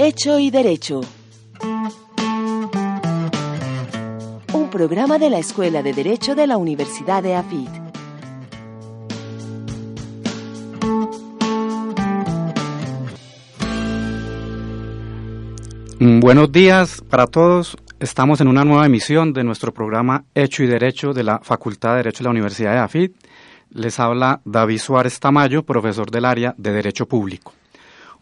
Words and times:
Hecho 0.00 0.38
y 0.38 0.52
Derecho. 0.52 1.00
Un 4.52 4.70
programa 4.70 5.18
de 5.18 5.28
la 5.28 5.40
Escuela 5.40 5.82
de 5.82 5.92
Derecho 5.92 6.36
de 6.36 6.46
la 6.46 6.56
Universidad 6.56 7.20
de 7.20 7.34
AFIT. 7.34 7.68
Mm, 15.98 16.20
Buenos 16.20 16.52
días 16.52 17.02
para 17.10 17.26
todos. 17.26 17.76
Estamos 17.98 18.40
en 18.40 18.46
una 18.46 18.64
nueva 18.64 18.86
emisión 18.86 19.32
de 19.32 19.42
nuestro 19.42 19.74
programa 19.74 20.26
Hecho 20.32 20.62
y 20.62 20.68
Derecho 20.68 21.12
de 21.12 21.24
la 21.24 21.40
Facultad 21.40 21.90
de 21.90 21.96
Derecho 21.96 22.18
de 22.18 22.24
la 22.24 22.30
Universidad 22.30 22.74
de 22.74 22.78
AFIT. 22.78 23.16
Les 23.70 23.98
habla 23.98 24.42
David 24.44 24.78
Suárez 24.78 25.18
Tamayo, 25.18 25.64
profesor 25.64 26.08
del 26.08 26.24
área 26.24 26.54
de 26.56 26.70
Derecho 26.70 27.08
Público. 27.08 27.57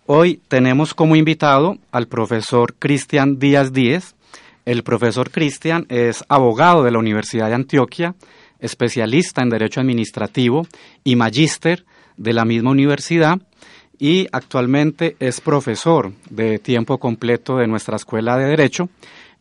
Hoy 0.09 0.41
tenemos 0.47 0.95
como 0.95 1.17
invitado 1.17 1.79
al 1.91 2.07
profesor 2.07 2.75
Cristian 2.79 3.41
Díaz 3.41 3.73
Díez. 3.73 4.15
El 4.65 4.85
profesor 4.85 5.33
Cristian 5.33 5.85
es 5.89 6.23
abogado 6.29 6.85
de 6.85 6.93
la 6.93 7.01
Universidad 7.01 7.49
de 7.49 7.57
Antioquia, 7.57 8.15
especialista 8.61 9.43
en 9.43 9.51
Derecho 9.51 9.81
Administrativo 9.81 10.65
y 11.03 11.17
magíster 11.17 11.85
de 12.17 12.33
la 12.33 12.45
misma 12.45 12.71
universidad 12.71 13.41
y 13.99 14.29
actualmente 14.31 15.17
es 15.19 15.41
profesor 15.41 16.13
de 16.31 16.61
tiempo 16.61 16.99
completo 16.99 17.57
de 17.57 17.67
nuestra 17.67 17.97
Escuela 17.97 18.39
de 18.39 18.45
Derecho. 18.45 18.89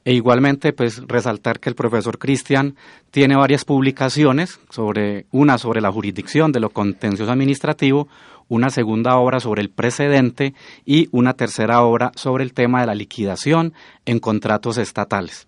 E 0.04 0.14
igualmente, 0.14 0.72
pues 0.72 1.02
resaltar 1.08 1.60
que 1.60 1.70
el 1.70 1.76
profesor 1.76 2.20
Cristian 2.20 2.76
tiene 3.10 3.36
varias 3.36 3.66
publicaciones, 3.66 4.60
sobre 4.70 5.26
una 5.32 5.58
sobre 5.58 5.82
la 5.82 5.92
jurisdicción 5.92 6.52
de 6.52 6.60
lo 6.60 6.70
contencioso 6.70 7.32
administrativo, 7.32 8.08
una 8.48 8.70
segunda 8.70 9.16
obra 9.18 9.40
sobre 9.40 9.62
el 9.62 9.70
precedente 9.70 10.54
y 10.86 11.10
una 11.12 11.34
tercera 11.34 11.82
obra 11.82 12.12
sobre 12.16 12.44
el 12.44 12.54
tema 12.54 12.82
de 12.82 12.88
la 12.88 12.96
liquidación 12.96 13.74
en 14.06 14.20
contratos 14.20 14.78
estatales. 14.78 15.48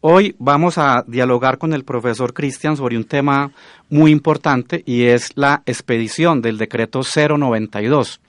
Hoy 0.00 0.36
vamos 0.38 0.78
a 0.78 1.02
dialogar 1.08 1.58
con 1.58 1.72
el 1.72 1.84
profesor 1.84 2.32
Cristian 2.32 2.76
sobre 2.76 2.96
un 2.96 3.04
tema 3.04 3.50
muy 3.90 4.12
importante 4.12 4.84
y 4.86 5.06
es 5.06 5.32
la 5.34 5.62
expedición 5.66 6.40
del 6.40 6.56
decreto 6.56 7.00
092 7.02 8.20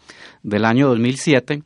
del 0.42 0.66
año 0.66 0.88
2007 0.88 1.62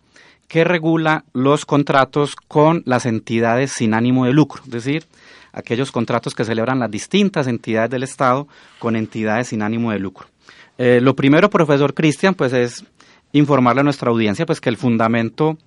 que 0.50 0.64
regula 0.66 1.24
los 1.32 1.66
contratos 1.66 2.36
con 2.36 2.84
las 2.86 3.06
entidades 3.06 3.72
sin 3.72 3.94
ánimo 3.94 4.26
de 4.26 4.34
lucro, 4.34 4.62
es 4.66 4.72
decir, 4.72 5.06
aquellos 5.54 5.92
contratos 5.92 6.36
que 6.36 6.44
celebran 6.44 6.80
las 6.80 6.92
distintas 6.92 7.48
entidades 7.48 7.90
del 7.90 8.04
Estado 8.04 8.48
con 8.80 8.96
entidades 8.96 9.48
sin 9.48 9.62
ánimo 9.62 9.92
de 9.92 10.00
lucro. 10.00 10.28
Eh, 10.78 11.00
lo 11.02 11.16
primero, 11.16 11.50
profesor 11.50 11.94
Cristian, 11.94 12.34
pues 12.34 12.54
es 12.54 12.86
informarle 13.32 13.82
a 13.82 13.84
nuestra 13.84 14.12
audiencia 14.12 14.46
pues 14.46 14.62
que 14.62 14.70
el 14.70 14.78
fundamento 14.78 15.58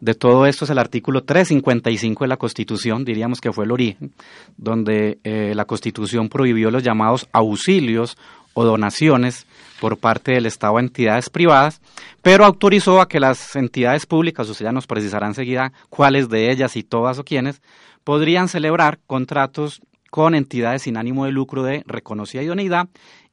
de 0.00 0.14
todo 0.14 0.46
esto 0.46 0.64
es 0.64 0.70
el 0.70 0.78
artículo 0.78 1.24
355 1.24 2.24
de 2.24 2.28
la 2.28 2.36
Constitución, 2.36 3.04
diríamos 3.04 3.40
que 3.40 3.52
fue 3.52 3.64
el 3.64 3.72
origen, 3.72 4.12
donde 4.56 5.18
eh, 5.24 5.52
la 5.54 5.64
Constitución 5.64 6.28
prohibió 6.28 6.70
los 6.70 6.82
llamados 6.82 7.28
auxilios 7.32 8.16
o 8.54 8.64
donaciones 8.64 9.46
por 9.80 9.98
parte 9.98 10.32
del 10.32 10.46
Estado 10.46 10.76
a 10.76 10.80
entidades 10.80 11.30
privadas, 11.30 11.80
pero 12.22 12.44
autorizó 12.44 13.00
a 13.00 13.08
que 13.08 13.20
las 13.20 13.56
entidades 13.56 14.06
públicas, 14.06 14.48
usted 14.48 14.64
ya 14.64 14.72
nos 14.72 14.86
precisará 14.86 15.26
enseguida 15.26 15.72
cuáles 15.90 16.28
de 16.28 16.50
ellas 16.50 16.76
y 16.76 16.82
todas 16.82 17.18
o 17.18 17.24
quiénes, 17.24 17.60
podrían 18.04 18.48
celebrar 18.48 18.98
contratos 19.06 19.82
con 20.10 20.34
entidades 20.34 20.82
sin 20.82 20.96
ánimo 20.96 21.24
de 21.24 21.32
lucro 21.32 21.62
de 21.62 21.82
reconocida 21.86 22.42
idoneidad 22.42 22.88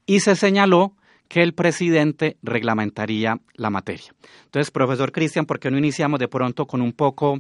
y 0.06 0.22
se 0.22 0.36
señaló 0.36 0.94
que 1.34 1.42
el 1.42 1.56
presidente 1.56 2.38
reglamentaría 2.44 3.40
la 3.56 3.72
materia. 3.72 4.14
Entonces, 4.46 4.70
profesor 4.70 5.12
Cristian, 5.12 5.48
¿por 5.48 5.60
qué 5.60 5.72
no 5.72 5.80
iniciamos 5.80 6.20
de 6.20 6.28
pronto 6.28 6.68
con 6.68 6.80
un 6.80 6.94
poco 6.94 7.40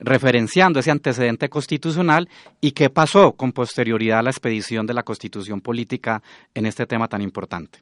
referenciando 0.00 0.80
ese 0.80 0.90
antecedente 0.90 1.48
constitucional 1.48 2.28
y 2.60 2.72
qué 2.72 2.90
pasó 2.90 3.34
con 3.34 3.52
posterioridad 3.52 4.18
a 4.18 4.22
la 4.22 4.30
expedición 4.30 4.88
de 4.88 4.94
la 4.94 5.04
constitución 5.04 5.60
política 5.60 6.20
en 6.52 6.66
este 6.66 6.84
tema 6.84 7.06
tan 7.06 7.22
importante? 7.22 7.78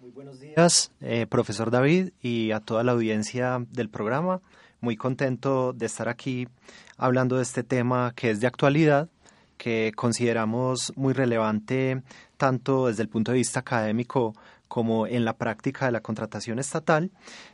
Muy 0.00 0.10
buenos 0.10 0.40
días, 0.40 0.90
eh, 1.00 1.26
profesor 1.30 1.70
David, 1.70 2.08
y 2.20 2.50
a 2.50 2.58
toda 2.58 2.82
la 2.82 2.90
audiencia 2.90 3.64
del 3.70 3.88
programa. 3.88 4.40
Muy 4.80 4.96
contento 4.96 5.72
de 5.72 5.86
estar 5.86 6.08
aquí 6.08 6.48
hablando 6.96 7.36
de 7.36 7.44
este 7.44 7.62
tema 7.62 8.14
que 8.16 8.30
es 8.30 8.40
de 8.40 8.48
actualidad, 8.48 9.08
que 9.58 9.92
consideramos 9.94 10.92
muy 10.96 11.12
relevante 11.12 12.02
tanto 12.36 12.88
desde 12.88 13.04
el 13.04 13.08
punto 13.08 13.30
de 13.30 13.38
vista 13.38 13.60
académico 13.60 14.34
como 14.72 15.06
en 15.06 15.26
la 15.26 15.36
práctica 15.36 15.84
de 15.84 15.92
la 15.92 16.00
contratación 16.00 16.58
estatal. 16.58 17.10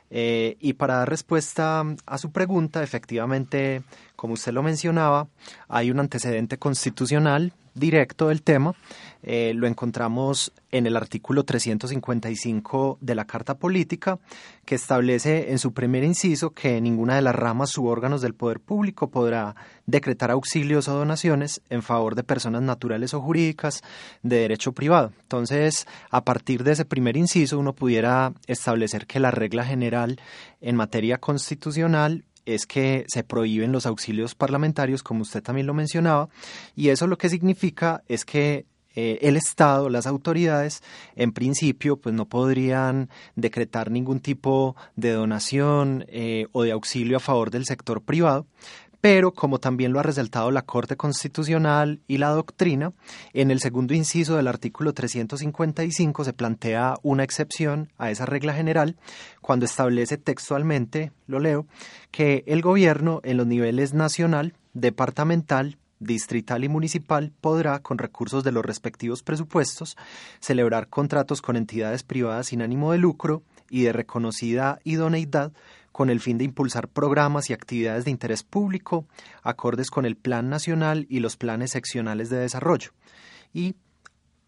Eh, 0.08 0.56
y 0.60 0.74
para 0.74 0.98
dar 0.98 1.10
respuesta 1.10 1.82
a 2.06 2.16
su 2.16 2.30
pregunta, 2.30 2.80
efectivamente, 2.80 3.82
como 4.14 4.34
usted 4.34 4.52
lo 4.52 4.62
mencionaba, 4.62 5.26
hay 5.66 5.90
un 5.90 5.98
antecedente 5.98 6.58
constitucional 6.58 7.52
directo 7.78 8.28
del 8.28 8.42
tema. 8.42 8.74
Eh, 9.22 9.52
lo 9.54 9.66
encontramos 9.66 10.52
en 10.70 10.86
el 10.86 10.96
artículo 10.96 11.44
355 11.44 12.98
de 13.00 13.14
la 13.14 13.24
Carta 13.24 13.58
Política, 13.58 14.18
que 14.64 14.76
establece 14.76 15.50
en 15.50 15.58
su 15.58 15.72
primer 15.72 16.04
inciso 16.04 16.50
que 16.50 16.80
ninguna 16.80 17.16
de 17.16 17.22
las 17.22 17.34
ramas 17.34 17.76
u 17.78 17.86
órganos 17.86 18.20
del 18.22 18.34
poder 18.34 18.60
público 18.60 19.10
podrá 19.10 19.56
decretar 19.86 20.30
auxilios 20.30 20.86
o 20.88 20.94
donaciones 20.94 21.62
en 21.68 21.82
favor 21.82 22.14
de 22.14 22.22
personas 22.22 22.62
naturales 22.62 23.12
o 23.12 23.20
jurídicas 23.20 23.82
de 24.22 24.36
derecho 24.36 24.72
privado. 24.72 25.12
Entonces, 25.22 25.86
a 26.10 26.24
partir 26.24 26.62
de 26.62 26.72
ese 26.72 26.84
primer 26.84 27.16
inciso, 27.16 27.58
uno 27.58 27.72
pudiera 27.72 28.32
establecer 28.46 29.06
que 29.06 29.20
la 29.20 29.30
regla 29.30 29.64
general 29.64 30.20
en 30.60 30.76
materia 30.76 31.18
constitucional 31.18 32.24
es 32.54 32.66
que 32.66 33.04
se 33.08 33.24
prohíben 33.24 33.72
los 33.72 33.86
auxilios 33.86 34.34
parlamentarios, 34.34 35.02
como 35.02 35.22
usted 35.22 35.42
también 35.42 35.66
lo 35.66 35.74
mencionaba, 35.74 36.28
y 36.74 36.88
eso 36.88 37.06
lo 37.06 37.18
que 37.18 37.28
significa 37.28 38.02
es 38.08 38.24
que 38.24 38.66
eh, 38.94 39.18
el 39.28 39.36
Estado, 39.36 39.90
las 39.90 40.06
autoridades, 40.06 40.82
en 41.14 41.32
principio, 41.32 41.98
pues 41.98 42.14
no 42.14 42.24
podrían 42.24 43.10
decretar 43.36 43.90
ningún 43.90 44.18
tipo 44.18 44.74
de 44.96 45.12
donación 45.12 46.04
eh, 46.08 46.46
o 46.52 46.62
de 46.62 46.72
auxilio 46.72 47.18
a 47.18 47.20
favor 47.20 47.50
del 47.50 47.64
sector 47.64 48.02
privado, 48.02 48.46
pero 49.00 49.32
como 49.32 49.60
también 49.60 49.92
lo 49.92 50.00
ha 50.00 50.02
resaltado 50.02 50.50
la 50.50 50.62
Corte 50.62 50.96
Constitucional 50.96 52.00
y 52.08 52.18
la 52.18 52.30
doctrina, 52.30 52.92
en 53.32 53.50
el 53.50 53.60
segundo 53.60 53.94
inciso 53.94 54.36
del 54.36 54.48
artículo 54.48 54.92
355 54.92 56.24
se 56.24 56.32
plantea 56.32 56.96
una 57.02 57.22
excepción 57.22 57.92
a 57.98 58.10
esa 58.10 58.26
regla 58.26 58.54
general 58.54 58.96
cuando 59.40 59.66
establece 59.66 60.18
textualmente, 60.18 61.12
lo 61.26 61.38
leo, 61.38 61.66
que 62.10 62.42
el 62.46 62.62
gobierno 62.62 63.20
en 63.22 63.36
los 63.36 63.46
niveles 63.46 63.94
nacional, 63.94 64.54
departamental, 64.74 65.78
distrital 66.00 66.64
y 66.64 66.68
municipal 66.68 67.32
podrá, 67.40 67.80
con 67.80 67.98
recursos 67.98 68.44
de 68.44 68.52
los 68.52 68.64
respectivos 68.64 69.22
presupuestos, 69.22 69.96
celebrar 70.40 70.88
contratos 70.88 71.42
con 71.42 71.56
entidades 71.56 72.02
privadas 72.02 72.48
sin 72.48 72.62
ánimo 72.62 72.92
de 72.92 72.98
lucro 72.98 73.42
y 73.70 73.82
de 73.82 73.92
reconocida 73.92 74.80
idoneidad 74.84 75.52
con 75.98 76.10
el 76.10 76.20
fin 76.20 76.38
de 76.38 76.44
impulsar 76.44 76.86
programas 76.86 77.50
y 77.50 77.52
actividades 77.52 78.04
de 78.04 78.12
interés 78.12 78.44
público 78.44 79.08
acordes 79.42 79.90
con 79.90 80.06
el 80.06 80.14
Plan 80.14 80.48
Nacional 80.48 81.06
y 81.10 81.18
los 81.18 81.36
planes 81.36 81.72
seccionales 81.72 82.30
de 82.30 82.36
desarrollo. 82.36 82.92
Y 83.52 83.74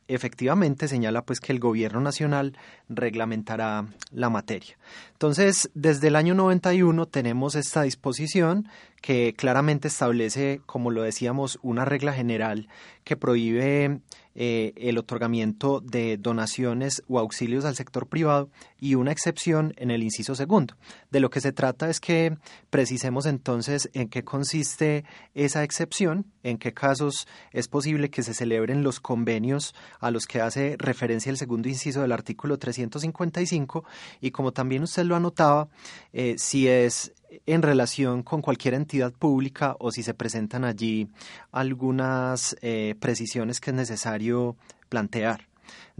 efectivamente 0.06 0.87
señala 0.87 1.22
pues 1.22 1.41
que 1.41 1.50
el 1.50 1.59
gobierno 1.59 2.00
nacional 2.00 2.56
reglamentará 2.88 3.87
la 4.12 4.31
materia. 4.31 4.78
Entonces, 5.11 5.69
desde 5.75 6.06
el 6.06 6.15
año 6.15 6.37
91 6.37 7.06
tenemos 7.06 7.56
esta 7.56 7.82
disposición 7.82 8.69
que 9.03 9.34
claramente 9.37 9.88
establece, 9.88 10.61
como 10.67 10.93
lo 10.93 11.03
decíamos, 11.03 11.59
una 11.62 11.84
regla 11.84 12.12
general 12.12 12.69
que 13.10 13.16
prohíbe 13.16 14.03
eh, 14.37 14.72
el 14.76 14.97
otorgamiento 14.97 15.81
de 15.81 16.16
donaciones 16.16 17.03
o 17.09 17.19
auxilios 17.19 17.65
al 17.65 17.75
sector 17.75 18.06
privado 18.06 18.50
y 18.78 18.94
una 18.94 19.10
excepción 19.10 19.75
en 19.79 19.90
el 19.90 20.05
inciso 20.05 20.37
segundo. 20.37 20.76
De 21.11 21.19
lo 21.19 21.29
que 21.29 21.40
se 21.40 21.50
trata 21.50 21.90
es 21.90 21.99
que 21.99 22.37
precisemos 22.70 23.26
entonces 23.26 23.90
en 23.94 24.08
qué 24.08 24.23
consiste 24.23 25.05
esa 25.34 25.64
excepción, 25.64 26.25
en 26.44 26.56
qué 26.56 26.73
casos 26.73 27.26
es 27.50 27.67
posible 27.67 28.11
que 28.11 28.23
se 28.23 28.32
celebren 28.32 28.84
los 28.84 29.00
convenios 29.00 29.75
a 29.99 30.12
los 30.12 30.26
que 30.26 30.40
hace 30.40 30.76
referencia 30.79 31.31
el 31.31 31.37
segundo 31.37 31.69
inciso 31.69 32.02
del 32.02 32.12
artículo 32.12 32.58
355 32.58 33.84
y 34.20 34.31
como 34.31 34.52
también 34.52 34.84
usted 34.84 35.02
lo 35.02 35.17
anotaba, 35.17 35.69
eh, 36.12 36.37
si 36.38 36.69
es 36.69 37.12
en 37.47 37.62
relación 37.62 38.23
con 38.23 38.43
cualquier 38.43 38.75
entidad 38.75 39.12
pública 39.12 39.77
o 39.79 39.91
si 39.91 40.03
se 40.03 40.15
presentan 40.15 40.65
allí 40.65 41.09
algunas 41.53 42.56
eh, 42.62 42.94
precisiones 43.00 43.61
que 43.61 43.71
es 43.71 43.77
necesario 43.77 44.56
plantear. 44.88 45.49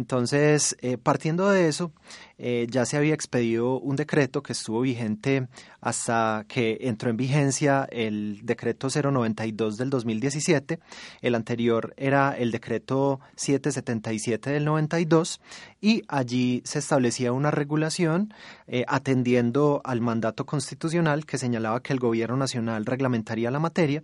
Entonces, 0.01 0.79
eh, 0.81 0.97
partiendo 0.97 1.51
de 1.51 1.69
eso, 1.69 1.93
eh, 2.39 2.67
ya 2.71 2.87
se 2.87 2.97
había 2.97 3.13
expedido 3.13 3.79
un 3.79 3.97
decreto 3.97 4.43
que 4.43 4.55
estuvo 4.55 4.81
vigente 4.81 5.47
hasta 5.83 6.47
que 6.49 6.79
entró 6.81 7.11
en 7.11 7.19
vigencia 7.19 7.87
el 7.93 8.41
decreto 8.43 8.89
092 8.89 9.77
del 9.77 9.91
2017. 9.91 10.81
El 11.21 11.35
anterior 11.35 11.93
era 11.99 12.33
el 12.33 12.51
decreto 12.51 13.21
777 13.37 14.49
del 14.49 14.65
92 14.65 15.39
y 15.83 16.03
allí 16.09 16.63
se 16.65 16.79
establecía 16.79 17.33
una 17.33 17.51
regulación 17.51 18.33
eh, 18.67 18.87
atendiendo 18.89 19.83
al 19.85 20.01
mandato 20.01 20.47
constitucional 20.47 21.27
que 21.27 21.37
señalaba 21.37 21.83
que 21.83 21.93
el 21.93 21.99
gobierno 21.99 22.39
nacional 22.39 22.87
reglamentaría 22.87 23.51
la 23.51 23.59
materia 23.59 24.03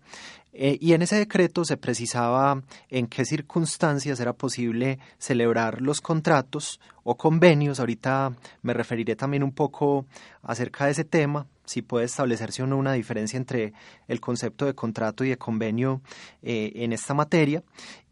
eh, 0.59 0.79
y 0.81 0.95
en 0.95 1.03
ese 1.03 1.17
decreto 1.17 1.67
se 1.67 1.77
precisaba 1.77 2.63
en 2.89 3.09
qué 3.09 3.27
circunstancias 3.27 4.19
era 4.21 4.33
posible 4.33 4.99
celebrar 5.19 5.83
los 5.87 6.01
contratos 6.01 6.81
o 7.05 7.17
convenios. 7.17 7.81
Ahorita 7.81 8.35
me 8.63 8.75
referiré 8.75 9.17
también 9.17 9.43
un 9.43 9.53
poco 9.53 10.07
acerca 10.43 10.87
de 10.87 10.93
ese 10.93 11.05
tema, 11.05 11.47
si 11.65 11.83
puede 11.83 12.05
establecerse 12.05 12.63
o 12.63 12.67
no 12.67 12.77
una 12.77 12.93
diferencia 12.93 13.37
entre 13.37 13.73
el 14.09 14.21
concepto 14.21 14.67
de 14.67 14.75
contrato 14.75 15.25
y 15.25 15.31
de 15.31 15.39
convenio 15.39 16.03
eh, 16.43 16.73
en 16.77 16.93
esta 16.93 17.15
materia. 17.15 17.63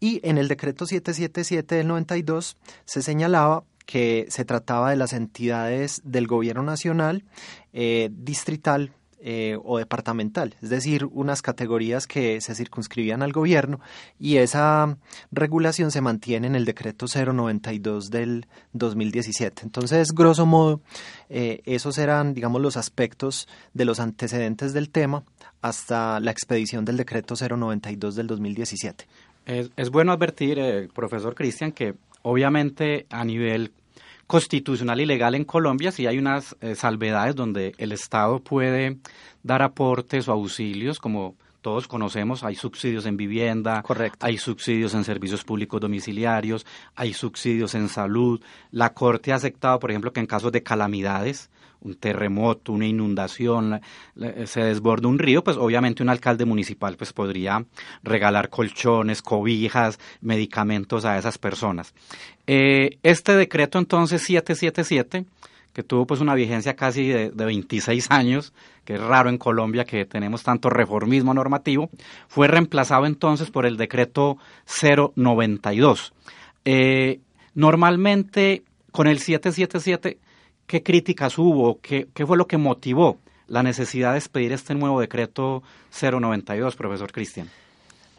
Y 0.00 0.20
en 0.26 0.38
el 0.38 0.48
decreto 0.48 0.86
777 0.86 1.74
del 1.74 1.88
92 1.88 2.56
se 2.84 3.02
señalaba 3.02 3.64
que 3.86 4.26
se 4.30 4.44
trataba 4.44 4.90
de 4.90 4.96
las 4.96 5.12
entidades 5.12 6.00
del 6.04 6.26
gobierno 6.26 6.62
nacional, 6.62 7.24
eh, 7.72 8.08
distrital, 8.12 8.92
eh, 9.26 9.56
o 9.64 9.78
departamental, 9.78 10.54
es 10.60 10.68
decir, 10.68 11.06
unas 11.06 11.40
categorías 11.40 12.06
que 12.06 12.42
se 12.42 12.54
circunscribían 12.54 13.22
al 13.22 13.32
gobierno 13.32 13.80
y 14.20 14.36
esa 14.36 14.98
regulación 15.32 15.90
se 15.90 16.02
mantiene 16.02 16.46
en 16.46 16.54
el 16.54 16.66
decreto 16.66 17.06
092 17.06 18.10
del 18.10 18.46
2017. 18.74 19.62
Entonces, 19.62 20.12
grosso 20.12 20.44
modo, 20.44 20.82
eh, 21.30 21.62
esos 21.64 21.96
eran, 21.96 22.34
digamos, 22.34 22.60
los 22.60 22.76
aspectos 22.76 23.48
de 23.72 23.86
los 23.86 23.98
antecedentes 23.98 24.74
del 24.74 24.90
tema 24.90 25.24
hasta 25.62 26.20
la 26.20 26.30
expedición 26.30 26.84
del 26.84 26.98
decreto 26.98 27.34
092 27.34 28.16
del 28.16 28.26
2017. 28.26 29.06
Es, 29.46 29.70
es 29.74 29.88
bueno 29.88 30.12
advertir, 30.12 30.58
eh, 30.58 30.90
profesor 30.94 31.34
Cristian, 31.34 31.72
que 31.72 31.94
obviamente 32.20 33.06
a 33.08 33.24
nivel 33.24 33.72
constitucional 34.26 35.00
y 35.00 35.06
legal 35.06 35.34
en 35.34 35.44
Colombia 35.44 35.92
sí 35.92 36.06
hay 36.06 36.18
unas 36.18 36.56
eh, 36.60 36.74
salvedades 36.74 37.34
donde 37.34 37.74
el 37.78 37.92
Estado 37.92 38.40
puede 38.40 38.98
dar 39.42 39.62
aportes 39.62 40.28
o 40.28 40.32
auxilios, 40.32 40.98
como 40.98 41.36
todos 41.64 41.88
conocemos, 41.88 42.44
hay 42.44 42.56
subsidios 42.56 43.06
en 43.06 43.16
vivienda, 43.16 43.82
hay 44.20 44.36
subsidios 44.36 44.92
en 44.92 45.02
servicios 45.02 45.44
públicos 45.44 45.80
domiciliarios, 45.80 46.66
hay 46.94 47.14
subsidios 47.14 47.74
en 47.74 47.88
salud. 47.88 48.42
La 48.70 48.92
Corte 48.92 49.32
ha 49.32 49.36
aceptado, 49.36 49.78
por 49.78 49.90
ejemplo, 49.90 50.12
que 50.12 50.20
en 50.20 50.26
casos 50.26 50.52
de 50.52 50.62
calamidades, 50.62 51.48
un 51.84 51.94
terremoto, 51.94 52.72
una 52.72 52.86
inundación, 52.86 53.80
se 54.46 54.60
desborda 54.62 55.08
un 55.08 55.18
río, 55.18 55.44
pues 55.44 55.56
obviamente 55.56 56.02
un 56.02 56.08
alcalde 56.08 56.44
municipal 56.44 56.96
pues 56.96 57.12
podría 57.12 57.64
regalar 58.02 58.48
colchones, 58.48 59.22
cobijas, 59.22 60.00
medicamentos 60.20 61.04
a 61.04 61.18
esas 61.18 61.38
personas. 61.38 61.94
Eh, 62.46 62.98
este 63.02 63.36
decreto 63.36 63.78
entonces 63.78 64.22
777 64.22 65.24
que 65.74 65.82
tuvo 65.82 66.06
pues 66.06 66.20
una 66.20 66.34
vigencia 66.34 66.76
casi 66.76 67.08
de, 67.08 67.30
26 67.30 68.10
años, 68.12 68.52
que 68.84 68.94
es 68.94 69.00
raro 69.00 69.28
en 69.28 69.38
Colombia 69.38 69.84
que 69.84 70.06
tenemos 70.06 70.44
tanto 70.44 70.70
reformismo 70.70 71.34
normativo, 71.34 71.90
fue 72.28 72.46
reemplazado 72.46 73.06
entonces 73.06 73.50
por 73.50 73.66
el 73.66 73.76
decreto 73.76 74.38
092. 75.16 76.14
Eh, 76.64 77.20
normalmente 77.54 78.62
con 78.92 79.08
el 79.08 79.18
777 79.18 80.18
¿Qué 80.66 80.82
críticas 80.82 81.38
hubo? 81.38 81.80
¿Qué, 81.80 82.08
¿Qué 82.14 82.26
fue 82.26 82.36
lo 82.36 82.46
que 82.46 82.56
motivó 82.56 83.18
la 83.46 83.62
necesidad 83.62 84.12
de 84.12 84.18
expedir 84.18 84.52
este 84.52 84.74
nuevo 84.74 85.00
decreto 85.00 85.62
092, 86.00 86.76
profesor 86.76 87.12
Cristian? 87.12 87.50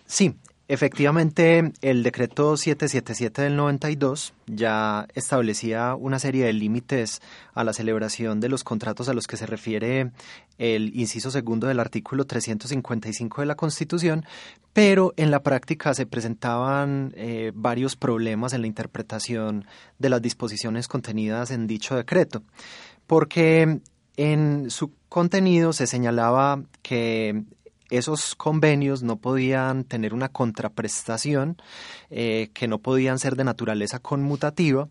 Sí, 0.06 0.36
Efectivamente, 0.68 1.74
el 1.82 2.02
decreto 2.02 2.58
777 2.58 3.44
del 3.44 3.56
92 3.56 4.34
ya 4.48 5.08
establecía 5.14 5.94
una 5.94 6.18
serie 6.18 6.46
de 6.46 6.54
límites 6.54 7.22
a 7.54 7.64
la 7.64 7.72
celebración 7.72 8.40
de 8.40 8.50
los 8.50 8.64
contratos 8.64 9.08
a 9.08 9.14
los 9.14 9.28
que 9.28 9.38
se 9.38 9.46
refiere 9.46 10.10
el 10.58 10.92
inciso 10.96 11.30
segundo 11.30 11.68
del 11.68 11.80
artículo 11.80 12.26
355 12.26 13.42
de 13.42 13.46
la 13.46 13.54
Constitución, 13.54 14.26
pero 14.74 15.14
en 15.18 15.30
la 15.30 15.44
práctica 15.44 15.94
se 15.94 16.08
presentaban 16.08 17.14
eh, 17.16 17.52
varios 17.54 17.96
problemas 17.96 18.54
en 18.54 18.62
la 18.62 18.68
interpretación 18.68 19.68
de 20.00 20.10
las 20.10 20.22
disposiciones 20.22 20.88
contenidas 20.88 21.52
en 21.52 21.68
dicho 21.68 21.96
decreto, 21.96 22.42
porque 23.06 23.82
en 24.18 24.72
su 24.72 24.92
contenido 25.10 25.74
se 25.74 25.86
señalaba 25.86 26.64
que 26.82 27.44
esos 27.90 28.36
convenios 28.36 29.04
no 29.04 29.18
podían 29.18 29.84
tener 29.84 30.14
una 30.14 30.30
contraprestación, 30.30 31.58
eh, 32.10 32.50
que 32.54 32.68
no 32.68 32.80
podían 32.80 33.20
ser 33.20 33.36
de 33.36 33.44
naturaleza 33.44 34.00
conmutativa, 34.00 34.88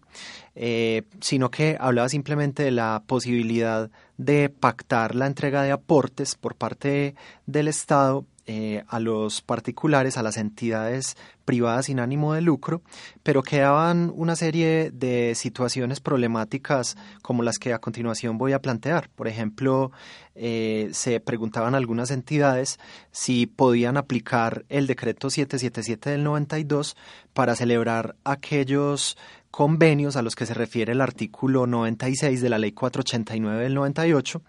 eh, 0.55 1.03
sino 1.21 1.51
que 1.51 1.77
hablaba 1.81 2.09
simplemente 2.09 2.63
de 2.63 2.71
la 2.71 3.03
posibilidad 3.07 3.91
de 4.17 4.49
pactar 4.49 5.15
la 5.15 5.27
entrega 5.27 5.63
de 5.63 5.73
aportes 5.73 6.37
por 6.37 6.55
parte 6.55 7.15
del 7.47 7.69
Estado 7.69 8.25
eh, 8.47 8.85
a 8.89 9.01
los 9.01 9.41
particulares, 9.41 10.19
a 10.19 10.23
las 10.23 10.37
entidades 10.37 11.17
privadas 11.45 11.87
sin 11.87 11.99
ánimo 11.99 12.35
de 12.35 12.43
lucro, 12.43 12.83
pero 13.23 13.43
quedaban 13.43 14.13
una 14.15 14.37
serie 14.37 14.91
de 14.91 15.35
situaciones 15.35 16.01
problemáticas 16.01 16.97
como 17.23 17.43
las 17.43 17.59
que 17.59 17.73
a 17.73 17.79
continuación 17.79 18.37
voy 18.37 18.53
a 18.53 18.61
plantear. 18.61 19.09
Por 19.15 19.29
ejemplo, 19.29 19.93
eh, 20.35 20.91
se 20.93 21.21
preguntaban 21.21 21.75
algunas 21.75 22.11
entidades 22.11 22.79
si 23.13 23.47
podían 23.47 23.97
aplicar 23.97 24.65
el 24.69 24.87
decreto 24.87 25.31
777 25.31 26.11
del 26.11 26.25
92 26.25 26.97
para 27.33 27.57
celebrar 27.57 28.17
aquellos 28.25 29.17
convenios 29.55 30.17
a 30.17 30.23
los 30.23 30.35
que 30.35 30.47
se 30.47 30.55
refiere 30.55 30.91
el 30.91 31.01
artículo 31.01 31.69
96 31.69 32.43
de 32.43 32.49
la 32.49 32.59
Ley 32.59 32.73
489 32.73 33.63
del 33.63 33.75
98, 33.75 34.43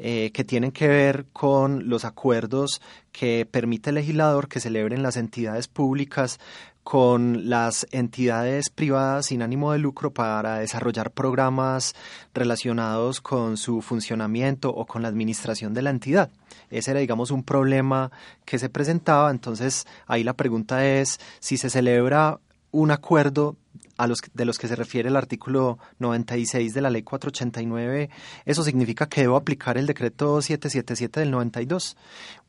eh, 0.00 0.32
que 0.34 0.42
tienen 0.42 0.72
que 0.72 0.88
ver 0.88 1.26
con 1.32 1.88
los 1.88 2.04
acuerdos 2.04 2.82
que 3.12 3.46
permite 3.48 3.90
el 3.90 3.94
legislador 3.94 4.48
que 4.48 4.58
celebren 4.58 5.04
las 5.04 5.16
entidades 5.16 5.68
públicas 5.68 6.40
con 6.82 7.48
las 7.48 7.86
entidades 7.92 8.68
privadas 8.68 9.26
sin 9.26 9.42
ánimo 9.42 9.70
de 9.70 9.78
lucro 9.78 10.12
para 10.12 10.58
desarrollar 10.58 11.12
programas 11.12 11.94
relacionados 12.34 13.20
con 13.20 13.58
su 13.58 13.80
funcionamiento 13.80 14.70
o 14.70 14.86
con 14.86 15.02
la 15.02 15.08
administración 15.08 15.72
de 15.72 15.82
la 15.82 15.90
entidad. 15.90 16.30
Ese 16.68 16.90
era, 16.90 16.98
digamos, 16.98 17.30
un 17.30 17.44
problema 17.44 18.10
que 18.44 18.58
se 18.58 18.68
presentaba. 18.68 19.30
Entonces, 19.30 19.86
ahí 20.08 20.24
la 20.24 20.32
pregunta 20.34 20.84
es 20.84 21.20
si 21.38 21.58
se 21.58 21.70
celebra 21.70 22.40
un 22.72 22.90
acuerdo 22.90 23.56
a 23.98 24.06
los, 24.06 24.20
de 24.32 24.44
los 24.44 24.58
que 24.58 24.68
se 24.68 24.76
refiere 24.76 25.08
el 25.08 25.16
artículo 25.16 25.78
96 25.98 26.72
de 26.72 26.80
la 26.80 26.88
ley 26.88 27.02
489, 27.02 28.08
eso 28.46 28.62
significa 28.62 29.08
que 29.08 29.22
debo 29.22 29.36
aplicar 29.36 29.76
el 29.76 29.86
decreto 29.86 30.40
777 30.40 31.20
del 31.20 31.30
92. 31.30 31.96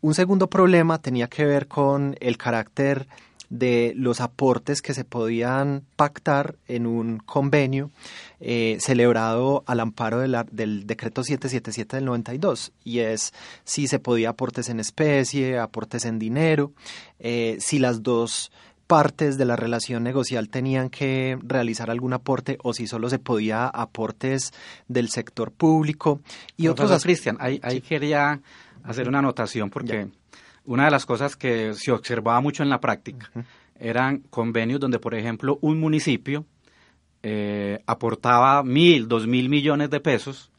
Un 0.01 0.13
segundo 0.13 0.50
problema 0.50 1.01
tenía 1.01 1.27
que 1.27 1.46
ver 1.46 1.68
con 1.68 2.15
el 2.22 2.38
carácter 2.38 3.08
de 3.50 3.94
los 3.96 4.22
aportes 4.22 4.82
que 4.82 4.94
se 4.94 5.03
podían 5.03 5.84
pactar 5.96 6.56
en 6.68 6.86
un 6.86 7.18
convenio 7.18 7.89
eh, 8.39 8.77
celebrado 8.79 9.63
al 9.65 9.79
amparo 9.79 10.20
del 10.20 10.86
decreto 10.86 11.24
777 11.24 11.98
del 11.98 12.06
92 12.06 12.72
y 12.84 13.00
es 13.00 13.34
si 13.63 13.88
se 13.88 14.00
podía 14.00 14.29
aportes 14.29 14.70
en 14.70 14.79
especie, 14.79 15.58
aportes 15.58 16.06
en 16.06 16.20
dinero, 16.20 16.74
eh, 17.20 17.58
si 17.60 17.79
las 17.79 18.03
dos 18.03 18.51
partes 18.89 19.38
de 19.38 19.46
la 19.46 19.55
relación 19.55 20.01
negocial 20.03 20.50
tenían 20.50 20.89
que 20.89 21.38
realizar 21.43 21.91
algún 21.91 22.12
aporte 22.12 22.58
o 22.63 22.74
si 22.74 22.88
solo 22.88 23.08
se 23.08 23.19
podía 23.19 23.67
aportes 23.67 24.51
del 24.88 25.10
sector 25.10 25.51
público 25.51 26.22
y 26.58 26.69
otros 26.69 27.03
Cristian 27.03 27.38
ahí, 27.39 27.60
ahí 27.62 27.81
quería 27.81 28.41
hacer 28.84 29.08
una 29.08 29.19
anotación 29.19 29.69
porque 29.69 30.08
una 30.65 30.86
de 30.86 30.91
las 30.91 31.05
cosas 31.05 31.36
que 31.36 31.75
se 31.75 31.91
observaba 31.91 32.41
mucho 32.41 32.63
en 32.63 32.69
la 32.69 32.81
práctica 32.81 33.29
eran 33.79 34.24
convenios 34.31 34.79
donde 34.79 34.98
por 34.98 35.13
ejemplo 35.13 35.60
un 35.62 35.79
municipio 35.79 36.46
eh, 37.22 37.84
aportaba 37.86 38.63
mil 38.63 39.08
dos 39.08 39.27
mil 39.27 39.50
millones 39.50 39.91
de 39.91 40.00
pesos 40.00 40.50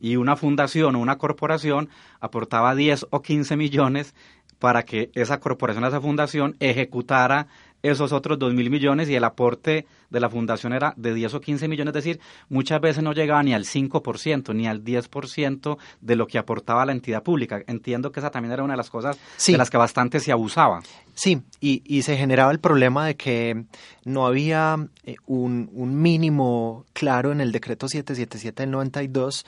y 0.00 0.14
una 0.14 0.36
fundación 0.36 0.94
o 0.94 1.00
una 1.00 1.18
corporación 1.18 1.88
aportaba 2.20 2.76
10 2.76 3.06
o 3.10 3.22
15 3.22 3.56
millones 3.56 4.14
para 4.62 4.84
que 4.84 5.10
esa 5.14 5.40
corporación, 5.40 5.84
esa 5.84 6.00
fundación 6.00 6.54
ejecutara 6.60 7.48
esos 7.82 8.12
otros 8.12 8.38
dos 8.38 8.54
mil 8.54 8.70
millones 8.70 9.08
y 9.08 9.14
el 9.14 9.24
aporte 9.24 9.86
de 10.12 10.20
la 10.20 10.28
fundación 10.28 10.72
era 10.74 10.92
de 10.96 11.14
10 11.14 11.34
o 11.34 11.40
15 11.40 11.68
millones, 11.68 11.96
es 11.96 12.04
decir, 12.04 12.20
muchas 12.48 12.80
veces 12.80 13.02
no 13.02 13.12
llegaba 13.12 13.42
ni 13.42 13.54
al 13.54 13.64
5%, 13.64 14.54
ni 14.54 14.68
al 14.68 14.84
10% 14.84 15.78
de 16.00 16.16
lo 16.16 16.26
que 16.26 16.38
aportaba 16.38 16.84
la 16.84 16.92
entidad 16.92 17.22
pública. 17.22 17.62
Entiendo 17.66 18.12
que 18.12 18.20
esa 18.20 18.30
también 18.30 18.52
era 18.52 18.62
una 18.62 18.74
de 18.74 18.78
las 18.78 18.90
cosas 18.90 19.18
de 19.44 19.56
las 19.56 19.70
que 19.70 19.78
bastante 19.78 20.20
se 20.20 20.30
abusaba. 20.30 20.82
Sí, 21.14 21.42
y, 21.60 21.82
y, 21.84 22.02
se 22.02 22.16
generaba 22.16 22.52
el 22.52 22.58
problema 22.58 23.06
de 23.06 23.16
que 23.16 23.66
no 24.04 24.26
había 24.26 24.78
eh, 25.04 25.16
un, 25.26 25.68
un, 25.74 26.00
mínimo 26.00 26.86
claro 26.94 27.32
en 27.32 27.42
el 27.42 27.52
decreto 27.52 27.86
777 27.86 28.62
del 28.62 28.70
92 28.70 29.44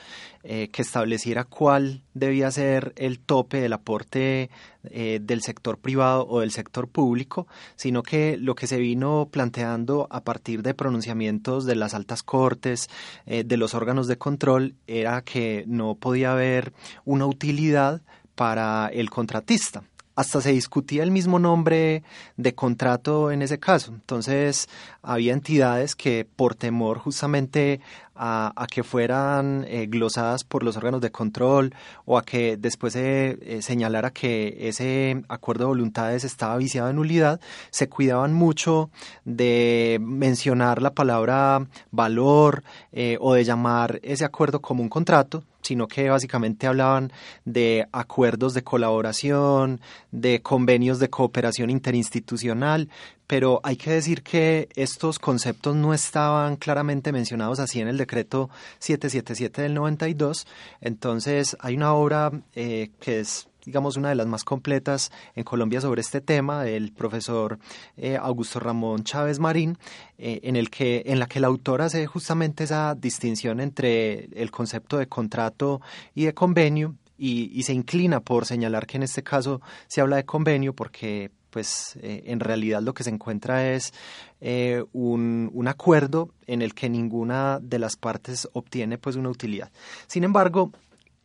eh, 0.46 0.68
que 0.70 0.82
estableciera 0.82 1.44
cuál 1.44 2.02
debía 2.12 2.50
ser 2.50 2.92
el 2.96 3.18
tope 3.18 3.62
del 3.62 3.72
aporte 3.72 4.50
eh, 4.90 5.18
del 5.22 5.40
sector 5.40 5.78
privado 5.78 6.26
o 6.28 6.40
del 6.40 6.50
sector 6.50 6.86
público, 6.86 7.46
sino 7.76 8.02
que 8.02 8.36
lo 8.36 8.54
que 8.54 8.66
se 8.66 8.76
vino 8.76 9.30
planteando 9.32 10.06
a 10.10 10.22
partir 10.22 10.53
de 10.62 10.74
pronunciamientos 10.74 11.64
de 11.66 11.74
las 11.76 11.94
altas 11.94 12.22
cortes, 12.22 12.88
de 13.26 13.56
los 13.56 13.74
órganos 13.74 14.06
de 14.06 14.18
control, 14.18 14.74
era 14.86 15.22
que 15.22 15.64
no 15.66 15.94
podía 15.94 16.32
haber 16.32 16.72
una 17.04 17.26
utilidad 17.26 18.02
para 18.34 18.88
el 18.88 19.10
contratista 19.10 19.84
hasta 20.16 20.40
se 20.40 20.52
discutía 20.52 21.02
el 21.02 21.10
mismo 21.10 21.38
nombre 21.38 22.02
de 22.36 22.54
contrato 22.54 23.30
en 23.30 23.42
ese 23.42 23.58
caso. 23.58 23.92
Entonces, 23.92 24.68
había 25.02 25.32
entidades 25.32 25.94
que 25.96 26.26
por 26.36 26.54
temor 26.54 26.98
justamente 26.98 27.80
a, 28.16 28.66
que 28.70 28.82
fueran 28.82 29.64
eh, 29.68 29.86
glosadas 29.86 30.44
por 30.44 30.62
los 30.62 30.76
órganos 30.76 31.00
de 31.00 31.10
control 31.10 31.74
o 32.04 32.16
a 32.16 32.22
que 32.22 32.56
después 32.56 32.92
se 32.92 33.38
eh, 33.42 33.62
señalara 33.62 34.10
que 34.10 34.68
ese 34.68 35.24
acuerdo 35.28 35.64
de 35.64 35.68
voluntades 35.68 36.24
estaba 36.24 36.56
viciado 36.56 36.90
en 36.90 36.96
nulidad, 36.96 37.40
se 37.70 37.88
cuidaban 37.88 38.32
mucho 38.32 38.90
de 39.24 39.98
mencionar 40.00 40.80
la 40.80 40.94
palabra 40.94 41.66
valor 41.90 42.62
eh, 42.92 43.18
o 43.20 43.34
de 43.34 43.44
llamar 43.44 43.98
ese 44.02 44.24
acuerdo 44.24 44.60
como 44.60 44.82
un 44.82 44.88
contrato, 44.88 45.42
sino 45.64 45.88
que 45.88 46.08
básicamente 46.08 46.66
hablaban 46.66 47.12
de 47.44 47.88
acuerdos 47.90 48.54
de 48.54 48.62
colaboración, 48.62 49.80
de 50.12 50.42
convenios 50.42 50.98
de 50.98 51.10
cooperación 51.10 51.70
interinstitucional, 51.70 52.88
pero 53.26 53.60
hay 53.64 53.76
que 53.76 53.90
decir 53.90 54.22
que 54.22 54.68
estos 54.76 55.18
conceptos 55.18 55.74
no 55.74 55.94
estaban 55.94 56.56
claramente 56.56 57.10
mencionados 57.10 57.58
así 57.58 57.80
en 57.80 57.88
el 57.88 57.96
decreto 57.96 58.50
777 58.78 59.62
del 59.62 59.74
92, 59.74 60.46
entonces 60.80 61.56
hay 61.60 61.76
una 61.76 61.94
obra 61.94 62.30
eh, 62.54 62.90
que 63.00 63.20
es 63.20 63.48
digamos, 63.64 63.96
una 63.96 64.10
de 64.10 64.14
las 64.14 64.26
más 64.26 64.44
completas 64.44 65.10
en 65.34 65.44
Colombia 65.44 65.80
sobre 65.80 66.00
este 66.00 66.20
tema, 66.20 66.62
del 66.62 66.92
profesor 66.92 67.58
eh, 67.96 68.16
Augusto 68.20 68.60
Ramón 68.60 69.04
Chávez 69.04 69.38
Marín, 69.38 69.78
eh, 70.18 70.40
en, 70.42 70.56
el 70.56 70.70
que, 70.70 71.02
en 71.06 71.18
la 71.18 71.26
que 71.26 71.38
el 71.38 71.44
autor 71.44 71.82
hace 71.82 72.06
justamente 72.06 72.64
esa 72.64 72.94
distinción 72.94 73.60
entre 73.60 74.28
el 74.40 74.50
concepto 74.50 74.98
de 74.98 75.06
contrato 75.06 75.80
y 76.14 76.24
de 76.24 76.34
convenio, 76.34 76.94
y, 77.16 77.62
se 77.62 77.72
inclina 77.72 78.20
por 78.20 78.44
señalar 78.44 78.86
que 78.86 78.96
en 78.96 79.04
este 79.04 79.22
caso 79.22 79.60
se 79.86 80.00
habla 80.00 80.16
de 80.16 80.24
convenio 80.24 80.74
porque 80.74 81.30
pues 81.50 81.96
eh, 82.02 82.24
en 82.26 82.40
realidad 82.40 82.82
lo 82.82 82.92
que 82.92 83.04
se 83.04 83.10
encuentra 83.10 83.72
es 83.72 83.94
un, 84.92 85.48
un, 85.54 85.68
acuerdo 85.68 86.28
en 86.46 86.60
el 86.60 86.74
que 86.74 86.90
ninguna 86.90 87.60
de 87.62 87.78
las 87.78 87.96
partes 87.96 88.48
obtiene 88.52 88.98
pues 88.98 89.16
una 89.16 89.30
utilidad. 89.30 89.70
Sin 90.08 90.24
embargo, 90.24 90.72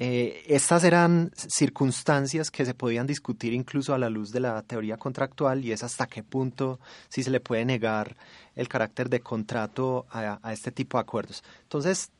eh, 0.02 0.46
estas 0.48 0.86
eran 0.86 1.30
circunstancias 1.36 2.52
que 2.52 2.64
se 2.64 2.74
podían 2.74 3.06
discutir 3.06 3.52
incluso 3.52 3.94
a 3.94 3.98
la 3.98 4.10
luz 4.10 4.32
de 4.32 4.40
la 4.40 4.62
teoría 4.62 4.96
contractual 4.96 5.66
y 5.66 5.74
es 5.74 5.84
hasta 5.84 6.08
qué 6.08 6.24
punto 6.24 6.80
si 7.10 7.22
se 7.22 7.30
le 7.30 7.42
puede 7.42 7.66
negar 7.66 8.16
el 8.56 8.70
carácter 8.70 9.10
de 9.10 9.20
contrato 9.20 10.06
a, 10.10 10.54
este 10.54 10.72
tipo 10.72 10.98
de 10.98 11.02
acuerdos. 11.02 11.44
Entonces, 11.64 12.12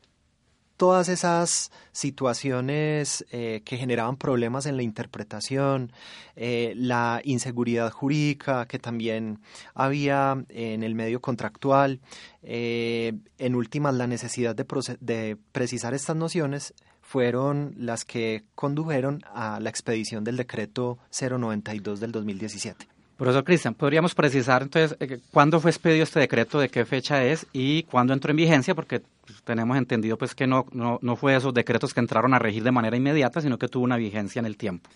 todas 0.76 1.08
esas 1.08 1.72
situaciones 1.90 3.24
eh, 3.30 3.62
que 3.64 3.78
generaban 3.78 4.18
problemas 4.18 4.66
en 4.66 4.76
la 4.76 4.82
interpretación, 4.82 5.90
eh, 6.36 6.74
la 6.76 7.22
inseguridad 7.24 7.90
jurídica 7.90 8.66
que 8.66 8.78
también 8.78 9.40
había 9.72 10.44
en 10.50 10.82
el 10.82 10.94
medio 10.94 11.22
contractual, 11.22 12.00
en 12.42 13.54
últimas 13.54 13.94
la 13.94 14.06
necesidad 14.06 14.54
de, 14.54 14.66
de 15.00 15.38
precisar 15.52 15.94
estas 15.94 16.16
nociones, 16.16 16.74
fueron 17.10 17.74
las 17.76 18.04
que 18.04 18.44
condujeron 18.54 19.24
a 19.34 19.58
la 19.58 19.68
expedición 19.68 20.22
del 20.22 20.36
decreto 20.36 20.96
092 21.10 21.98
del 21.98 22.12
2017. 22.12 22.86
Profesor 23.16 23.42
Cristian, 23.42 23.74
¿podríamos 23.74 24.14
precisar 24.14 24.62
entonces 24.62 24.96
eh, 25.00 25.18
cuándo 25.32 25.58
fue 25.58 25.72
expedido 25.72 26.04
este 26.04 26.20
decreto, 26.20 26.60
de 26.60 26.68
qué 26.68 26.84
fecha 26.84 27.24
es 27.24 27.48
y 27.52 27.82
cuándo 27.82 28.12
entró 28.12 28.30
en 28.30 28.36
vigencia? 28.36 28.76
Porque 28.76 29.02
tenemos 29.42 29.76
entendido 29.76 30.16
pues 30.16 30.36
que 30.36 30.46
no, 30.46 30.66
no, 30.70 31.00
no 31.02 31.16
fue 31.16 31.34
esos 31.34 31.52
decretos 31.52 31.92
que 31.92 31.98
entraron 31.98 32.32
a 32.32 32.38
regir 32.38 32.62
de 32.62 32.70
manera 32.70 32.96
inmediata, 32.96 33.40
sino 33.40 33.58
que 33.58 33.66
tuvo 33.66 33.82
una 33.82 33.96
vigencia 33.96 34.38
en 34.38 34.46
el 34.46 34.56
tiempo. 34.56 34.88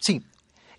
Sí, 0.00 0.24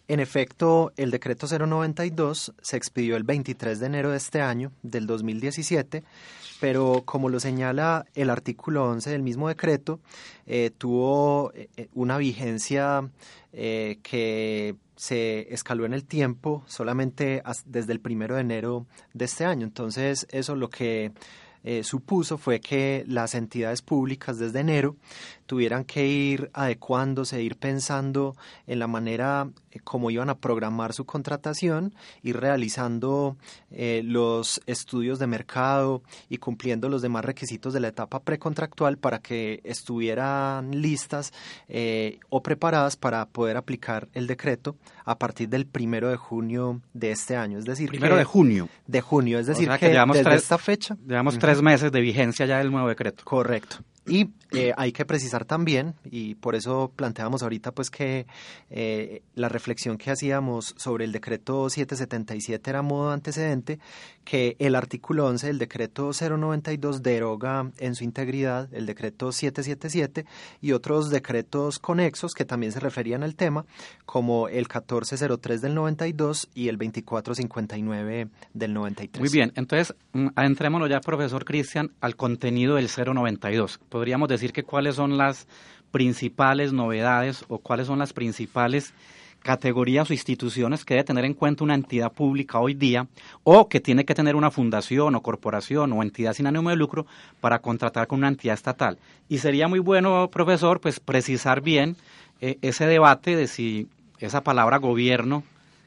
en 0.07 0.19
efecto, 0.19 0.93
el 0.97 1.09
decreto 1.09 1.47
092 1.47 2.53
se 2.61 2.77
expidió 2.77 3.17
el 3.17 3.23
23 3.23 3.79
de 3.79 3.85
enero 3.87 4.11
de 4.11 4.17
este 4.17 4.39
año, 4.39 4.71
del 4.83 5.07
2017, 5.07 6.03
pero 6.59 7.01
como 7.05 7.29
lo 7.29 7.39
señala 7.39 8.05
el 8.13 8.29
artículo 8.29 8.85
11 8.85 9.09
del 9.09 9.23
mismo 9.23 9.47
decreto, 9.47 9.99
eh, 10.45 10.71
tuvo 10.77 11.51
eh, 11.53 11.69
eh, 11.75 11.89
una 11.93 12.17
vigencia 12.17 13.09
que 13.51 14.75
se 14.97 15.53
escaló 15.53 15.85
en 15.85 15.93
el 15.93 16.03
tiempo 16.03 16.65
solamente 16.67 17.41
desde 17.65 17.93
el 17.93 18.01
primero 18.01 18.35
de 18.35 18.41
enero 18.41 18.85
de 19.13 19.23
este 19.23 19.45
año. 19.45 19.65
Entonces, 19.65 20.27
eso 20.29 20.57
lo 20.57 20.69
que 20.69 21.13
supuso 21.83 22.37
fue 22.37 22.59
que 22.59 23.05
las 23.07 23.33
entidades 23.33 23.81
públicas 23.81 24.37
desde 24.39 24.59
enero 24.59 24.97
tuvieran 25.45 25.83
que 25.83 26.07
ir 26.07 26.49
adecuándose, 26.53 27.41
ir 27.41 27.57
pensando 27.57 28.35
en 28.67 28.79
la 28.79 28.87
manera 28.87 29.49
eh, 29.71 29.79
como 29.83 30.11
iban 30.11 30.29
a 30.29 30.37
programar 30.37 30.93
su 30.93 31.05
contratación, 31.05 31.93
y 32.23 32.33
realizando 32.33 33.37
eh, 33.71 34.01
los 34.03 34.61
estudios 34.65 35.19
de 35.19 35.27
mercado 35.27 36.01
y 36.29 36.37
cumpliendo 36.37 36.89
los 36.89 37.01
demás 37.01 37.25
requisitos 37.25 37.73
de 37.73 37.79
la 37.79 37.89
etapa 37.89 38.19
precontractual 38.19 38.97
para 38.97 39.19
que 39.19 39.61
estuvieran 39.63 40.81
listas 40.81 41.33
eh, 41.67 42.19
o 42.29 42.41
preparadas 42.41 42.95
para 42.95 43.25
poder 43.25 43.57
aplicar 43.57 44.07
el 44.13 44.27
decreto 44.27 44.75
a 45.05 45.17
partir 45.17 45.49
del 45.49 45.65
primero 45.65 46.09
de 46.09 46.17
junio 46.17 46.81
de 46.93 47.11
este 47.11 47.35
año. 47.35 47.59
Es 47.59 47.65
decir, 47.65 47.89
primero 47.89 48.15
de 48.15 48.23
junio. 48.23 48.69
De 48.87 49.01
junio, 49.01 49.39
es 49.39 49.47
decir, 49.47 49.69
que, 49.79 49.89
desde 49.89 50.35
esta 50.35 50.57
fecha. 50.57 50.97
Llevamos 51.07 51.37
tres 51.37 51.61
meses 51.61 51.91
de 51.91 52.01
vigencia 52.01 52.45
ya 52.45 52.57
del 52.57 52.71
nuevo 52.71 52.87
decreto. 52.87 53.23
Correcto. 53.23 53.77
Y 54.07 54.29
eh, 54.51 54.71
hay 54.77 54.91
que 54.91 55.03
precisar 55.03 55.45
también, 55.45 55.95
y 56.03 56.35
por 56.35 56.55
eso 56.55 56.91
planteamos 56.95 57.41
ahorita 57.41 57.71
pues 57.71 57.89
que 57.89 58.27
eh, 58.69 59.23
la 59.33 59.49
reflexión 59.49 59.97
que 59.97 60.11
hacíamos 60.11 60.75
sobre 60.77 61.05
el 61.05 61.11
decreto 61.11 61.69
777 61.69 62.69
era 62.69 62.83
modo 62.83 63.11
antecedente, 63.11 63.79
que 64.23 64.55
el 64.59 64.75
artículo 64.75 65.25
11 65.25 65.47
del 65.47 65.57
decreto 65.57 66.11
092 66.11 67.01
deroga 67.01 67.71
en 67.79 67.95
su 67.95 68.03
integridad 68.03 68.71
el 68.73 68.85
decreto 68.85 69.31
777 69.31 70.25
y 70.61 70.71
otros 70.73 71.09
decretos 71.09 71.79
conexos 71.79 72.33
que 72.33 72.45
también 72.45 72.71
se 72.71 72.79
referían 72.79 73.23
al 73.23 73.35
tema, 73.35 73.65
como 74.05 74.47
el 74.49 74.67
1403 74.67 75.61
del 75.61 75.73
92 75.73 76.49
y 76.53 76.69
el 76.69 76.77
2459 76.77 78.27
del 78.53 78.73
93. 78.73 79.19
Muy 79.19 79.29
bien, 79.29 79.51
entonces 79.55 79.95
mm, 80.13 80.27
adentrémonos 80.35 80.89
ya, 80.89 81.01
profesor 81.01 81.43
Cristian, 81.43 81.91
al 82.01 82.15
contenido 82.15 82.75
del 82.75 82.87
092 82.87 83.79
podríamos 83.95 84.27
decir 84.27 84.51
que 84.51 84.63
cuáles 84.63 84.95
son 84.95 85.17
las 85.17 85.47
principales 85.89 86.73
novedades 86.73 87.45
o 87.47 87.59
cuáles 87.59 87.87
son 87.87 87.97
las 87.99 88.11
principales 88.11 88.93
categorías 89.41 90.09
o 90.09 90.13
instituciones 90.13 90.83
que 90.83 90.95
debe 90.95 91.05
tener 91.05 91.23
en 91.23 91.33
cuenta 91.33 91.63
una 91.63 91.75
entidad 91.75 92.11
pública 92.11 92.59
hoy 92.59 92.73
día 92.73 93.07
o 93.45 93.69
que 93.69 93.79
tiene 93.79 94.03
que 94.03 94.13
tener 94.13 94.35
una 94.35 94.51
fundación 94.51 95.15
o 95.15 95.21
corporación 95.21 95.93
o 95.93 96.03
entidad 96.03 96.33
sin 96.33 96.45
ánimo 96.45 96.71
de 96.71 96.75
lucro 96.75 97.05
para 97.39 97.59
contratar 97.59 98.07
con 98.07 98.19
una 98.19 98.27
entidad 98.27 98.55
estatal. 98.55 98.97
Y 99.29 99.37
sería 99.37 99.69
muy 99.69 99.79
bueno, 99.79 100.29
profesor, 100.29 100.81
pues 100.81 100.99
precisar 100.99 101.61
bien 101.61 101.95
eh, 102.41 102.57
ese 102.61 102.87
debate 102.87 103.37
de 103.37 103.47
si 103.47 103.87
esa 104.19 104.43
palabra 104.43 104.75
gobierno 104.77 105.43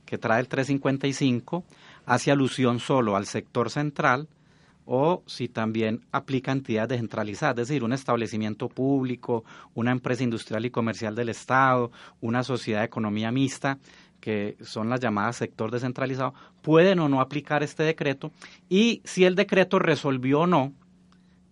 que 0.07 0.17
trae 0.17 0.41
el 0.41 0.49
355 0.49 1.63
hace 2.07 2.31
alusión 2.31 2.81
solo 2.81 3.17
al 3.17 3.27
sector 3.27 3.69
central 3.69 4.29
o 4.91 5.23
si 5.27 5.49
también 5.49 6.01
aplica 6.13 6.51
entidades 6.51 6.89
descentralizadas, 6.89 7.59
es 7.59 7.69
decir, 7.69 7.85
un 7.85 7.93
establecimiento 7.93 8.71
público, 8.71 9.45
una 9.75 9.93
empresa 9.93 10.25
industrial 10.25 10.65
y 10.65 10.71
comercial 10.71 11.15
del 11.15 11.29
Estado, 11.29 11.93
una 12.23 12.43
sociedad 12.43 12.81
de 12.81 12.87
economía 12.87 13.31
mixta, 13.31 13.79
que 14.19 14.57
son 14.63 14.89
las 14.89 15.01
llamadas 15.01 15.37
sector 15.37 15.71
descentralizado, 15.71 16.33
pueden 16.63 17.01
o 17.01 17.09
no 17.11 17.21
aplicar 17.21 17.63
este 17.63 17.83
decreto. 17.83 18.33
Y 18.71 19.03
si 19.05 19.27
el 19.27 19.35
decreto 19.35 19.79
resolvió 19.79 20.41
o 20.41 20.47
no 20.47 20.73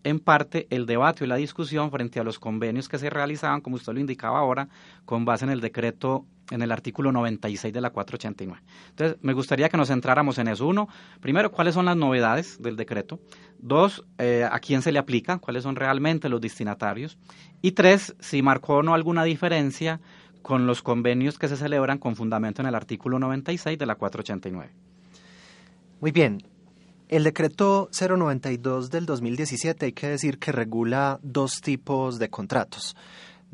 en 0.07 0.21
parte 0.21 0.69
el 0.71 0.87
debate 0.87 1.25
y 1.25 1.27
la 1.27 1.35
discusión 1.35 1.91
frente 1.91 2.21
a 2.21 2.25
los 2.25 2.39
convenios 2.39 2.89
que 2.89 2.97
se 2.97 3.11
realizaban, 3.11 3.61
como 3.61 3.75
usted 3.75 3.93
lo 3.93 3.99
indicaba 3.99 4.39
ahora, 4.39 4.69
con 5.05 5.25
base 5.25 5.45
en 5.45 5.51
el 5.51 5.61
decreto, 5.61 6.25
en 6.53 6.63
el 6.63 6.71
artículo 6.71 7.11
96 7.11 7.75
de 7.75 7.81
la 7.81 7.91
489. 7.91 8.63
Entonces, 8.91 9.19
me 9.23 9.33
gustaría 9.33 9.69
que 9.69 9.77
nos 9.77 9.89
centráramos 9.89 10.39
en 10.39 10.47
eso. 10.47 10.65
Uno, 10.65 10.89
primero, 11.21 11.51
cuáles 11.51 11.75
son 11.75 11.87
las 11.87 11.97
novedades 11.97 12.63
del 12.63 12.77
decreto. 12.77 13.19
Dos, 13.59 14.05
eh, 14.19 14.49
a 14.49 14.61
quién 14.61 14.81
se 14.81 14.93
le 14.93 15.01
aplica, 15.01 15.39
cuáles 15.39 15.65
son 15.65 15.75
realmente 15.75 16.29
los 16.29 16.41
destinatarios. 16.41 17.19
Y 17.61 17.73
tres, 17.73 18.15
si 18.21 18.43
marcó 18.43 18.77
o 18.77 18.83
no 18.85 18.95
alguna 18.95 19.25
diferencia 19.25 20.01
con 20.41 20.69
los 20.69 20.83
convenios 20.83 21.37
que 21.37 21.49
se 21.49 21.57
celebran 21.57 21.99
con 21.99 22.15
fundamento 22.15 22.63
en 22.63 22.69
el 22.69 22.77
artículo 22.77 23.19
96 23.19 23.77
de 23.77 23.87
la 23.87 23.97
489. 23.97 24.73
Muy 26.01 26.13
bien, 26.13 26.45
el 27.09 27.25
decreto 27.25 27.89
092 27.93 28.91
del 28.91 29.07
2017 29.07 29.87
hay 29.87 29.93
que 29.93 30.09
decir 30.09 30.39
que 30.39 30.53
regula 30.53 31.19
dos 31.23 31.61
tipos 31.61 32.19
de 32.19 32.31
contratos 32.31 32.97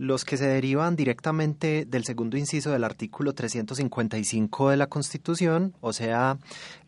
los 0.03 0.25
que 0.25 0.37
se 0.37 0.49
derivan 0.49 0.97
directamente 0.97 1.87
del 1.87 2.05
segundo 2.05 2.37
inciso 2.37 2.73
del 2.73 2.83
artículo 2.83 3.35
355 3.35 4.71
de 4.71 4.77
la 4.77 4.89
Constitución, 4.89 5.77
o 5.81 5.93
sea, 5.93 6.39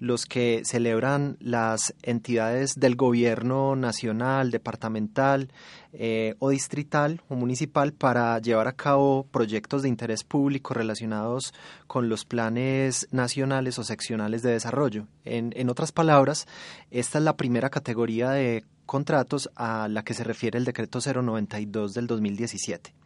los 0.01 0.27
que 0.27 0.63
celebran 0.65 1.37
las 1.39 1.95
entidades 2.03 2.75
del 2.75 2.97
gobierno 2.97 3.77
nacional, 3.77 4.51
departamental 4.51 5.53
eh, 5.93 6.35
o 6.41 6.51
distrital 6.51 7.21
o 7.29 7.37
municipal 7.37 7.93
para 7.93 8.37
llevar 8.41 8.67
a 8.67 8.73
cabo 8.73 9.29
proyectos 9.31 9.83
de 9.83 9.91
interés 9.91 10.25
público 10.25 10.75
relacionados 10.75 11.55
con 11.87 12.09
los 12.09 12.25
planes 12.25 13.07
nacionales 13.13 13.79
o 13.79 13.85
seccionales 13.85 14.43
de 14.43 14.51
desarrollo. 14.51 15.07
En, 15.25 15.53
en 15.55 15.71
otras 15.71 15.93
palabras, 15.93 16.49
esta 16.91 17.19
es 17.19 17.25
la 17.25 17.37
primera 17.37 17.71
categoría 17.71 18.31
de 18.31 18.65
contratos 18.87 19.51
a 19.55 19.87
la 19.87 20.03
que 20.03 20.15
se 20.15 20.25
refiere 20.25 20.59
el 20.59 20.65
decreto 20.65 20.99
092 20.99 21.95
del 21.95 22.09
2017. 22.09 23.04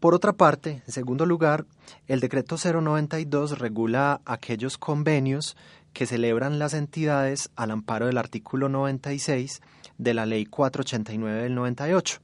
Por 0.00 0.14
otra 0.14 0.32
parte, 0.32 0.82
en 0.84 0.92
segundo 0.92 1.26
lugar, 1.26 1.64
el 2.08 2.20
decreto 2.20 2.56
092 2.56 3.58
regula 3.58 4.20
aquellos 4.24 4.76
convenios 4.76 5.56
que 5.92 6.06
celebran 6.06 6.58
las 6.58 6.74
entidades 6.74 7.50
al 7.54 7.70
amparo 7.70 8.06
del 8.06 8.18
artículo 8.18 8.68
96 8.68 9.60
de 9.98 10.14
la 10.14 10.26
ley 10.26 10.44
489 10.46 11.42
del 11.44 11.54
98. 11.54 12.20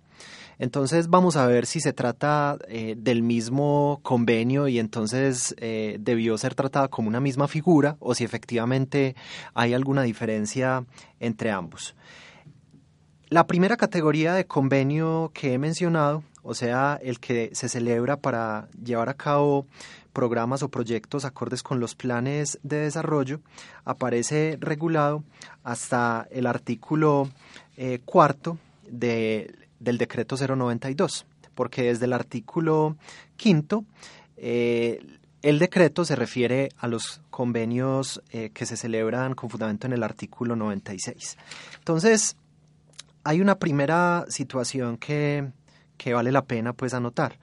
Entonces 0.59 1.09
vamos 1.09 1.37
a 1.37 1.47
ver 1.47 1.67
si 1.67 1.81
se 1.81 1.93
trata 1.93 2.59
eh, 2.67 2.97
del 2.99 3.23
mismo 3.23 4.01
convenio 4.03 4.67
y 4.67 4.81
entonces 4.81 5.55
eh, 5.59 5.99
debió 6.01 6.37
ser 6.37 6.57
tratada 6.57 6.89
como 6.89 7.09
una 7.09 7.21
misma 7.21 7.47
figura 7.47 7.97
o 8.01 8.15
si 8.15 8.25
efectivamente 8.25 9.15
hay 9.55 9.73
alguna 9.73 10.03
diferencia 10.03 10.85
entre 11.21 11.53
ambos. 11.53 11.95
La 13.29 13.47
primera 13.47 13.77
categoría 13.77 14.35
de 14.35 14.47
convenio 14.47 15.31
que 15.33 15.53
he 15.53 15.59
mencionado, 15.59 16.25
o 16.43 16.55
sea, 16.55 16.99
el 17.03 17.21
que 17.21 17.51
se 17.53 17.69
celebra 17.69 18.17
para 18.17 18.69
llevar 18.83 19.09
a 19.09 19.15
cabo 19.15 19.67
programas 20.13 20.63
o 20.63 20.69
proyectos 20.69 21.25
acordes 21.25 21.63
con 21.63 21.81
los 21.81 21.95
planes 21.95 22.59
de 22.63 22.79
desarrollo, 22.79 23.41
aparece 23.85 24.57
regulado 24.61 25.23
hasta 25.63 26.27
el 26.31 26.47
artículo 26.47 27.29
eh, 27.77 28.01
cuarto 28.05 28.59
del 28.89 29.55
decreto 29.79 30.37
092, 30.37 31.27
porque 31.55 31.83
desde 31.85 32.07
el 32.07 32.13
artículo 32.13 32.97
quinto 33.37 33.85
eh, 34.37 35.01
el 35.43 35.59
decreto 35.59 36.05
se 36.05 36.17
refiere 36.17 36.71
a 36.79 36.89
los 36.89 37.21
convenios 37.31 38.21
eh, 38.31 38.51
que 38.53 38.67
se 38.67 38.77
celebran 38.77 39.35
con 39.35 39.51
fundamento 39.51 39.87
en 39.87 39.93
el 39.93 40.03
artículo 40.03 40.57
96. 40.57 41.37
Entonces, 41.79 42.37
hay 43.23 43.41
una 43.41 43.59
primera 43.59 44.25
situación 44.29 44.97
que, 44.97 45.49
vale 46.07 46.33
la 46.33 46.45
pena 46.45 46.73
pues 46.73 46.95
anotar. 46.95 47.39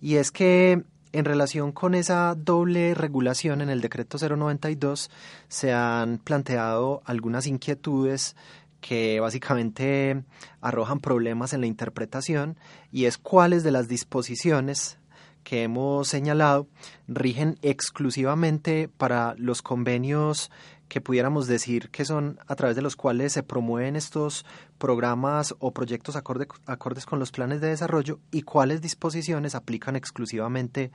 Y 0.00 0.16
es 0.16 0.30
que 0.30 0.82
en 1.12 1.24
relación 1.24 1.72
con 1.72 1.94
esa 1.94 2.34
doble 2.34 2.94
regulación 2.94 3.60
en 3.60 3.70
el 3.70 3.80
decreto 3.80 4.18
092 4.18 5.10
se 5.48 5.72
han 5.72 6.18
planteado 6.18 7.02
algunas 7.04 7.46
inquietudes 7.46 8.36
que 8.80 9.18
básicamente 9.20 10.22
arrojan 10.60 11.00
problemas 11.00 11.52
en 11.52 11.62
la 11.62 11.66
interpretación 11.66 12.56
y 12.92 13.06
es 13.06 13.18
cuáles 13.18 13.64
de 13.64 13.72
las 13.72 13.88
disposiciones 13.88 14.98
que 15.44 15.62
hemos 15.62 16.08
señalado 16.08 16.68
rigen 17.06 17.58
exclusivamente 17.62 18.88
para 18.88 19.34
los 19.38 19.62
convenios 19.62 20.50
que 20.88 21.00
pudiéramos 21.00 21.46
decir 21.46 21.90
que 21.90 22.04
son 22.04 22.38
a 22.46 22.56
través 22.56 22.74
de 22.74 22.82
los 22.82 22.96
cuales 22.96 23.32
se 23.32 23.42
promueven 23.42 23.94
estos 23.94 24.44
programas 24.78 25.54
o 25.58 25.72
proyectos 25.72 26.16
acordes 26.16 27.06
con 27.06 27.18
los 27.18 27.30
planes 27.30 27.60
de 27.60 27.68
desarrollo 27.68 28.20
y 28.30 28.42
cuáles 28.42 28.80
disposiciones 28.80 29.54
aplican 29.54 29.96
exclusivamente 29.96 30.90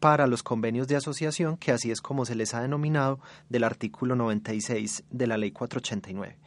para 0.00 0.26
los 0.26 0.42
convenios 0.42 0.86
de 0.86 0.96
asociación, 0.96 1.56
que 1.56 1.72
así 1.72 1.90
es 1.90 2.00
como 2.00 2.24
se 2.24 2.34
les 2.34 2.54
ha 2.54 2.60
denominado 2.60 3.20
del 3.48 3.64
artículo 3.64 4.14
96 4.14 5.04
de 5.10 5.26
la 5.26 5.38
ley 5.38 5.50
489. 5.50 6.38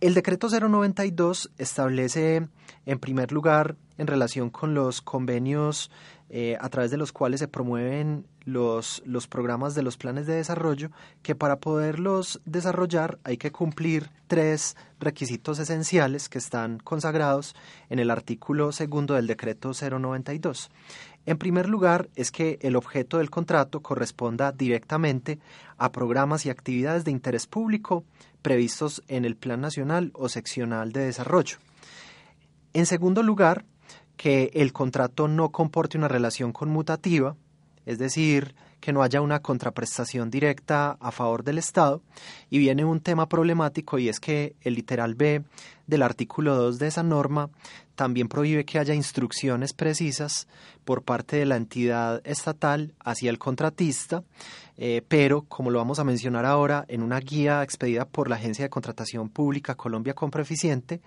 El 0.00 0.14
decreto 0.14 0.48
092 0.48 1.50
establece, 1.58 2.48
en 2.86 2.98
primer 3.00 3.32
lugar, 3.32 3.76
en 3.96 4.06
relación 4.06 4.48
con 4.48 4.72
los 4.72 5.02
convenios 5.02 5.90
eh, 6.30 6.56
a 6.60 6.68
través 6.68 6.90
de 6.90 6.98
los 6.98 7.12
cuales 7.12 7.40
se 7.40 7.48
promueven 7.48 8.26
los, 8.44 9.02
los 9.06 9.26
programas 9.26 9.74
de 9.74 9.82
los 9.82 9.96
planes 9.96 10.26
de 10.26 10.34
desarrollo, 10.34 10.90
que 11.22 11.34
para 11.34 11.56
poderlos 11.56 12.40
desarrollar 12.44 13.18
hay 13.24 13.38
que 13.38 13.50
cumplir 13.50 14.10
tres 14.26 14.76
requisitos 15.00 15.58
esenciales 15.58 16.28
que 16.28 16.38
están 16.38 16.78
consagrados 16.78 17.54
en 17.88 17.98
el 17.98 18.10
artículo 18.10 18.72
segundo 18.72 19.14
del 19.14 19.26
decreto 19.26 19.72
092. 19.72 20.70
En 21.24 21.36
primer 21.38 21.68
lugar, 21.68 22.08
es 22.14 22.30
que 22.30 22.58
el 22.62 22.76
objeto 22.76 23.18
del 23.18 23.30
contrato 23.30 23.80
corresponda 23.80 24.52
directamente 24.52 25.38
a 25.76 25.92
programas 25.92 26.46
y 26.46 26.50
actividades 26.50 27.04
de 27.04 27.10
interés 27.10 27.46
público 27.46 28.04
previstos 28.42 29.02
en 29.08 29.24
el 29.24 29.36
Plan 29.36 29.60
Nacional 29.60 30.10
o 30.14 30.28
Seccional 30.28 30.92
de 30.92 31.00
Desarrollo. 31.00 31.58
En 32.72 32.86
segundo 32.86 33.22
lugar, 33.22 33.64
que 34.18 34.50
el 34.52 34.74
contrato 34.74 35.28
no 35.28 35.50
comporte 35.50 35.96
una 35.96 36.08
relación 36.08 36.52
conmutativa, 36.52 37.36
es 37.86 37.98
decir, 37.98 38.54
que 38.80 38.92
no 38.92 39.02
haya 39.02 39.22
una 39.22 39.40
contraprestación 39.40 40.30
directa 40.30 40.98
a 41.00 41.10
favor 41.10 41.44
del 41.44 41.56
Estado. 41.56 42.02
Y 42.50 42.58
viene 42.58 42.84
un 42.84 43.00
tema 43.00 43.28
problemático 43.28 43.98
y 43.98 44.10
es 44.10 44.20
que 44.20 44.56
el 44.60 44.74
literal 44.74 45.14
B 45.14 45.42
del 45.88 46.02
artículo 46.02 46.54
2 46.54 46.78
de 46.78 46.86
esa 46.86 47.02
norma 47.02 47.50
también 47.96 48.28
prohíbe 48.28 48.64
que 48.64 48.78
haya 48.78 48.94
instrucciones 48.94 49.72
precisas 49.72 50.46
por 50.84 51.02
parte 51.02 51.36
de 51.36 51.46
la 51.46 51.56
entidad 51.56 52.20
estatal 52.24 52.94
hacia 53.04 53.30
el 53.30 53.38
contratista, 53.38 54.22
eh, 54.76 55.02
pero 55.08 55.42
como 55.42 55.70
lo 55.70 55.78
vamos 55.78 55.98
a 55.98 56.04
mencionar 56.04 56.46
ahora, 56.46 56.84
en 56.86 57.02
una 57.02 57.18
guía 57.18 57.64
expedida 57.64 58.04
por 58.04 58.30
la 58.30 58.36
Agencia 58.36 58.64
de 58.64 58.70
Contratación 58.70 59.30
Pública 59.30 59.74
Colombia 59.74 60.14
Compreficiente, 60.14 61.00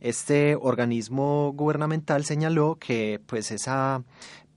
este 0.00 0.54
organismo 0.54 1.52
gubernamental 1.52 2.24
señaló 2.24 2.76
que 2.78 3.20
pues 3.26 3.50
esa 3.50 4.04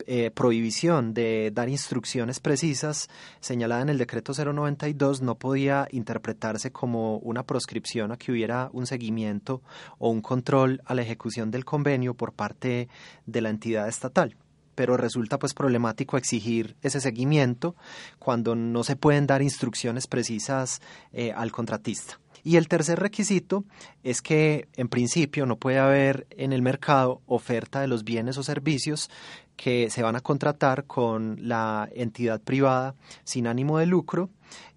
eh, 0.07 0.31
prohibición 0.31 1.13
de 1.13 1.51
dar 1.53 1.67
instrucciones 1.67 2.39
precisas 2.39 3.09
señalada 3.41 3.81
en 3.81 3.89
el 3.89 3.97
decreto 3.97 4.31
092 4.33 5.21
no 5.21 5.35
podía 5.35 5.87
interpretarse 5.91 6.71
como 6.71 7.17
una 7.17 7.43
proscripción 7.43 8.11
a 8.11 8.17
que 8.17 8.31
hubiera 8.31 8.69
un 8.71 8.87
seguimiento 8.87 9.61
o 9.97 10.09
un 10.09 10.21
control 10.21 10.81
a 10.85 10.95
la 10.95 11.01
ejecución 11.01 11.51
del 11.51 11.65
convenio 11.65 12.13
por 12.13 12.33
parte 12.33 12.89
de 13.25 13.41
la 13.41 13.49
entidad 13.49 13.87
estatal 13.87 14.35
pero 14.79 14.95
resulta 14.95 15.37
pues 15.39 15.53
problemático 15.53 16.15
exigir 16.15 16.77
ese 16.81 17.01
seguimiento 17.01 17.75
cuando 18.17 18.55
no 18.55 18.85
se 18.85 18.95
pueden 18.95 19.27
dar 19.27 19.41
instrucciones 19.41 20.07
precisas 20.07 20.81
eh, 21.11 21.33
al 21.35 21.51
contratista. 21.51 22.17
Y 22.45 22.55
el 22.55 22.69
tercer 22.69 22.97
requisito 22.97 23.65
es 24.03 24.21
que 24.21 24.69
en 24.77 24.87
principio 24.87 25.45
no 25.45 25.57
puede 25.57 25.79
haber 25.79 26.27
en 26.29 26.53
el 26.53 26.61
mercado 26.61 27.21
oferta 27.25 27.81
de 27.81 27.89
los 27.89 28.05
bienes 28.05 28.37
o 28.37 28.43
servicios 28.43 29.09
que 29.57 29.89
se 29.89 30.01
van 30.01 30.15
a 30.15 30.21
contratar 30.21 30.85
con 30.85 31.35
la 31.41 31.89
entidad 31.93 32.39
privada 32.41 32.95
sin 33.25 33.47
ánimo 33.47 33.79
de 33.79 33.85
lucro, 33.85 34.29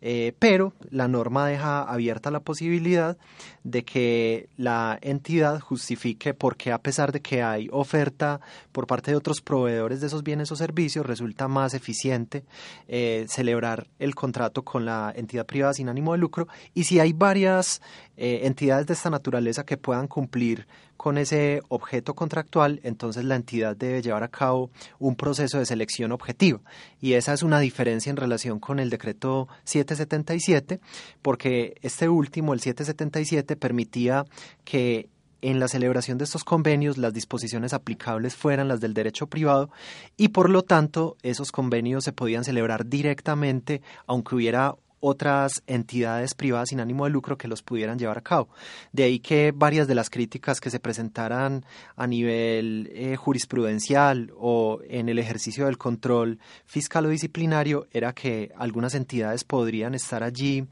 eh, 0.04 0.34
pero 0.40 0.72
la 0.90 1.06
norma 1.06 1.46
deja 1.46 1.84
abierta 1.84 2.32
la 2.32 2.40
posibilidad 2.40 3.16
de 3.62 3.84
que 3.84 4.48
la 4.56 4.98
entidad 5.00 5.60
justifique 5.60 6.34
por 6.34 6.56
qué 6.56 6.72
a 6.72 6.78
pesar 6.78 7.12
de 7.12 7.20
que 7.20 7.40
hay 7.40 7.68
oferta 7.70 8.40
por 8.72 8.88
parte 8.88 9.12
de 9.12 9.16
otros 9.16 9.40
proveedores 9.40 10.00
de 10.00 10.08
esos 10.08 10.24
bienes 10.24 10.50
o 10.50 10.56
servicios, 10.56 11.06
resulta 11.06 11.46
más 11.46 11.72
eficiente 11.72 12.42
eh, 12.88 13.26
celebrar 13.28 13.86
el 14.00 14.16
contrato 14.16 14.64
con 14.64 14.84
la 14.84 15.12
entidad 15.14 15.46
privada 15.46 15.74
sin 15.74 15.88
ánimo 15.88 16.12
de 16.12 16.18
lucro 16.18 16.48
y 16.74 16.82
si 16.82 16.98
hay 16.98 17.12
varias 17.12 17.80
eh, 18.16 18.40
entidades 18.42 18.88
de 18.88 18.94
esta 18.94 19.08
naturaleza 19.08 19.64
que 19.64 19.76
puedan 19.76 20.08
cumplir 20.08 20.66
con 21.02 21.18
ese 21.18 21.62
objeto 21.68 22.14
contractual, 22.14 22.78
entonces 22.84 23.24
la 23.24 23.34
entidad 23.34 23.74
debe 23.76 24.02
llevar 24.02 24.22
a 24.22 24.28
cabo 24.28 24.70
un 25.00 25.16
proceso 25.16 25.58
de 25.58 25.66
selección 25.66 26.12
objetiva. 26.12 26.60
Y 27.00 27.14
esa 27.14 27.32
es 27.32 27.42
una 27.42 27.58
diferencia 27.58 28.08
en 28.08 28.16
relación 28.16 28.60
con 28.60 28.78
el 28.78 28.88
decreto 28.88 29.48
777, 29.96 30.80
porque 31.22 31.74
este 31.82 32.08
último, 32.08 32.54
el 32.54 32.60
777, 32.60 33.56
permitía 33.56 34.24
que 34.64 35.08
en 35.42 35.58
la 35.58 35.68
celebración 35.68 36.18
de 36.18 36.24
estos 36.24 36.44
convenios 36.44 36.98
las 36.98 37.12
disposiciones 37.12 37.72
aplicables 37.72 38.36
fueran 38.36 38.68
las 38.68 38.80
del 38.80 38.94
derecho 38.94 39.26
privado 39.26 39.70
y 40.16 40.28
por 40.28 40.48
lo 40.48 40.62
tanto 40.62 41.16
esos 41.22 41.50
convenios 41.50 42.04
se 42.04 42.12
podían 42.12 42.44
celebrar 42.44 42.86
directamente 42.86 43.82
aunque 44.06 44.36
hubiera 44.36 44.76
otras 45.02 45.62
entidades 45.66 46.32
privadas 46.34 46.68
sin 46.68 46.80
ánimo 46.80 47.04
de 47.04 47.10
lucro 47.10 47.36
que 47.36 47.48
los 47.48 47.60
pudieran 47.60 47.98
llevar 47.98 48.18
a 48.18 48.22
cabo. 48.22 48.48
De 48.92 49.02
ahí 49.02 49.18
que 49.18 49.52
varias 49.54 49.88
de 49.88 49.96
las 49.96 50.08
críticas 50.08 50.60
que 50.60 50.70
se 50.70 50.78
presentaran 50.78 51.66
a 51.96 52.06
nivel 52.06 52.88
eh, 52.94 53.16
jurisprudencial 53.16 54.32
o 54.38 54.78
en 54.88 55.08
el 55.08 55.18
ejercicio 55.18 55.66
del 55.66 55.76
control 55.76 56.38
fiscal 56.64 57.06
o 57.06 57.08
disciplinario 57.08 57.88
era 57.90 58.12
que 58.12 58.52
algunas 58.56 58.94
entidades 58.94 59.42
podrían 59.42 59.94
estar 59.96 60.22
allí 60.22 60.66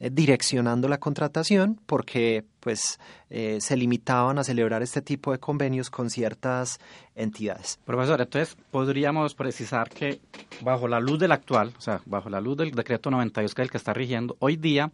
eh, 0.00 0.10
direccionando 0.12 0.88
la 0.88 0.98
contratación 0.98 1.80
porque 1.86 2.44
pues 2.66 2.98
eh, 3.30 3.58
se 3.60 3.76
limitaban 3.76 4.40
a 4.40 4.42
celebrar 4.42 4.82
este 4.82 5.00
tipo 5.00 5.30
de 5.30 5.38
convenios 5.38 5.88
con 5.88 6.10
ciertas 6.10 6.80
entidades. 7.14 7.78
Profesor, 7.84 8.20
entonces 8.20 8.56
podríamos 8.72 9.36
precisar 9.36 9.88
que 9.88 10.18
bajo 10.62 10.88
la 10.88 10.98
luz 10.98 11.20
del 11.20 11.30
actual, 11.30 11.72
o 11.78 11.80
sea, 11.80 12.00
bajo 12.06 12.28
la 12.28 12.40
luz 12.40 12.56
del 12.56 12.72
decreto 12.72 13.08
92 13.08 13.54
que 13.54 13.62
es 13.62 13.66
el 13.66 13.70
que 13.70 13.76
está 13.76 13.94
rigiendo, 13.94 14.36
hoy 14.40 14.56
día 14.56 14.90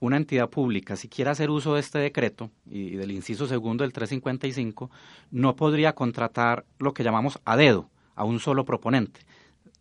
una 0.00 0.16
entidad 0.16 0.50
pública, 0.50 0.96
si 0.96 1.08
quiere 1.08 1.30
hacer 1.30 1.50
uso 1.50 1.74
de 1.74 1.80
este 1.82 2.00
decreto 2.00 2.50
y 2.68 2.96
del 2.96 3.12
inciso 3.12 3.46
segundo 3.46 3.84
del 3.84 3.92
355, 3.92 4.90
no 5.30 5.54
podría 5.54 5.94
contratar 5.94 6.64
lo 6.80 6.94
que 6.94 7.04
llamamos 7.04 7.38
a 7.44 7.56
dedo, 7.56 7.90
a 8.16 8.24
un 8.24 8.40
solo 8.40 8.64
proponente. 8.64 9.20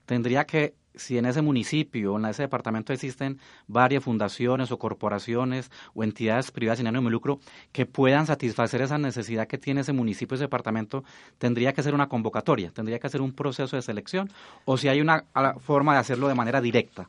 Tendría 0.05 0.45
que 0.45 0.75
si 0.95 1.17
en 1.17 1.25
ese 1.25 1.41
municipio 1.41 2.13
o 2.13 2.19
en 2.19 2.25
ese 2.25 2.43
departamento 2.43 2.93
existen 2.93 3.39
varias 3.67 4.03
fundaciones 4.03 4.71
o 4.71 4.77
corporaciones 4.77 5.71
o 5.93 6.03
entidades 6.03 6.51
privadas 6.51 6.79
sin 6.79 6.87
ánimo 6.87 7.05
de 7.05 7.11
lucro 7.11 7.39
que 7.71 7.85
puedan 7.85 8.27
satisfacer 8.27 8.81
esa 8.81 8.97
necesidad 8.97 9.47
que 9.47 9.57
tiene 9.57 9.81
ese 9.81 9.93
municipio, 9.93 10.35
ese 10.35 10.45
departamento, 10.45 11.03
tendría 11.37 11.73
que 11.73 11.83
ser 11.83 11.93
una 11.93 12.07
convocatoria, 12.07 12.71
tendría 12.71 12.99
que 12.99 13.09
ser 13.09 13.21
un 13.21 13.33
proceso 13.33 13.75
de 13.75 13.81
selección 13.81 14.29
o 14.65 14.77
si 14.77 14.87
hay 14.87 15.01
una 15.01 15.25
forma 15.59 15.93
de 15.93 15.99
hacerlo 15.99 16.27
de 16.27 16.35
manera 16.35 16.61
directa. 16.61 17.07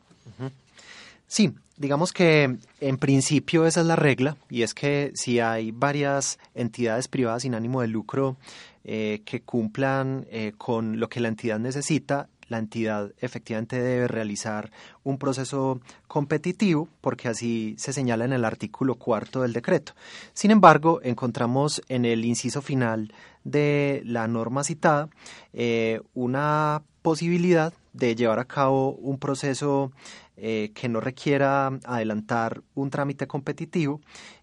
Sí, 1.27 1.53
digamos 1.77 2.13
que 2.13 2.57
en 2.79 2.97
principio 2.97 3.65
esa 3.65 3.81
es 3.81 3.87
la 3.87 3.95
regla 3.95 4.37
y 4.49 4.61
es 4.61 4.73
que 4.73 5.11
si 5.15 5.39
hay 5.39 5.71
varias 5.71 6.39
entidades 6.53 7.07
privadas 7.07 7.41
sin 7.41 7.55
ánimo 7.55 7.81
de 7.81 7.87
lucro 7.87 8.37
eh, 8.83 9.23
que 9.25 9.41
cumplan 9.41 10.27
eh, 10.29 10.53
con 10.57 10.99
lo 10.99 11.09
que 11.09 11.19
la 11.19 11.29
entidad 11.29 11.57
necesita, 11.57 12.29
la 12.47 12.57
entidad 12.57 13.11
efectivamente 13.19 13.81
debe 13.81 14.07
realizar 14.07 14.71
un 15.03 15.17
proceso 15.17 15.79
competitivo, 16.07 16.87
porque 17.01 17.27
así 17.27 17.75
se 17.77 17.93
señala 17.93 18.25
en 18.25 18.33
el 18.33 18.45
artículo 18.45 18.95
cuarto 18.95 19.41
del 19.41 19.53
decreto. 19.53 19.93
Sin 20.33 20.51
embargo, 20.51 20.99
encontramos 21.03 21.81
en 21.89 22.05
el 22.05 22.25
inciso 22.25 22.61
final 22.61 23.13
de 23.43 24.01
la 24.05 24.27
norma 24.27 24.63
citada 24.63 25.09
eh, 25.53 26.01
una 26.13 26.81
posibilidad 27.01 27.73
de 27.93 28.15
llevar 28.15 28.39
a 28.39 28.45
cabo 28.45 28.93
un 28.93 29.19
proceso 29.19 29.91
eh, 30.37 30.71
que 30.73 30.89
no 30.89 30.99
requiera 30.99 31.67
adelantar 31.85 32.61
un 32.73 32.89
trámite 32.89 33.27
competitivo 33.27 34.01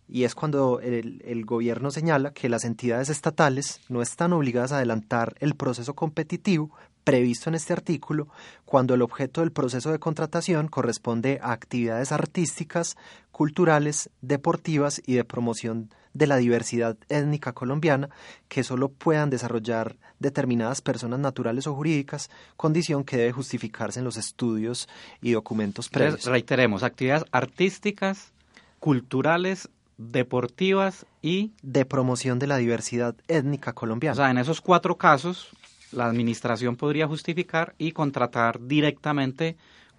y 0.09 0.25
es 0.25 0.35
cuando 0.35 0.81
el, 0.81 1.23
el, 1.27 1.45
gobierno 1.45 1.91
señala 1.91 2.33
que 2.33 2.49
las 2.49 2.65
entidades 2.65 3.11
estatales 3.11 3.81
no 3.89 4.01
están 4.01 4.33
obligadas 4.33 4.73
a 4.73 4.77
adelantar 4.77 5.35
el 5.41 5.55
proceso 5.55 5.95
competitivo 5.95 6.71
previsto 7.05 7.51
en 7.51 7.55
este 7.55 7.73
artículo 7.73 8.29
cuando 8.65 8.95
el 8.95 9.03
objeto 9.03 9.41
del 9.41 9.53
proceso 9.53 9.91
de 9.91 9.99
contratación 9.99 10.69
corresponde 10.69 11.41
a 11.43 11.53
actividades 11.53 12.13
artísticas, 12.13 12.97
culturales, 13.31 14.11
deportivas 14.21 15.03
y 15.07 15.15
de 15.15 15.25
promoción 15.25 15.91
de 16.15 16.27
la 16.27 16.37
diversidad 16.37 16.97
étnica 17.09 17.53
colombiana 17.53 18.11
que 18.49 18.65
solo 18.65 18.89
puedan 18.91 19.31
desarrollar 19.31 19.97
determinadas 20.19 20.81
personas 20.81 21.19
naturales 21.19 21.67
o 21.67 21.75
jurídicas, 21.75 22.31
condición 22.57 23.05
que 23.05 23.17
debe 23.17 23.33
justificarse 23.33 23.99
en 23.99 24.05
los 24.05 24.17
estudios 24.17 24.89
y 25.21 25.33
documentos 25.33 25.89
previos. 25.89 26.25
reiteremos, 26.27 26.83
actividades 26.83 27.25
artísticas, 27.33 28.33
culturales, 28.79 29.69
deportivas 29.97 31.07
y... 31.23 31.53
De 31.63 31.85
promoción 31.85 32.39
de 32.39 32.47
la 32.47 32.57
diversidad 32.57 33.15
étnica 33.29 33.73
colombiana. 33.73 34.13
O 34.13 34.17
sea, 34.17 34.31
en 34.31 34.39
esos 34.39 34.61
cuatro 34.61 34.97
casos, 34.97 35.51
la 35.93 36.07
administración 36.07 36.77
podría 36.77 37.07
justificar 37.07 37.75
y 37.79 37.93
contratar 37.93 38.61
directamente 38.61 39.57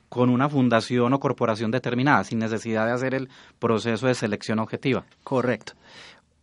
con 0.10 0.30
una 0.30 0.48
fundación 0.48 1.14
o 1.14 1.20
corporación 1.20 1.72
determinada, 1.72 2.24
sin 2.24 2.40
necesidad 2.40 2.86
de 2.86 2.92
hacer 2.92 3.16
el 3.16 3.30
proceso 3.58 4.08
de 4.08 4.14
selección 4.14 4.60
objetiva. 4.60 5.06
Correcto. 5.24 5.74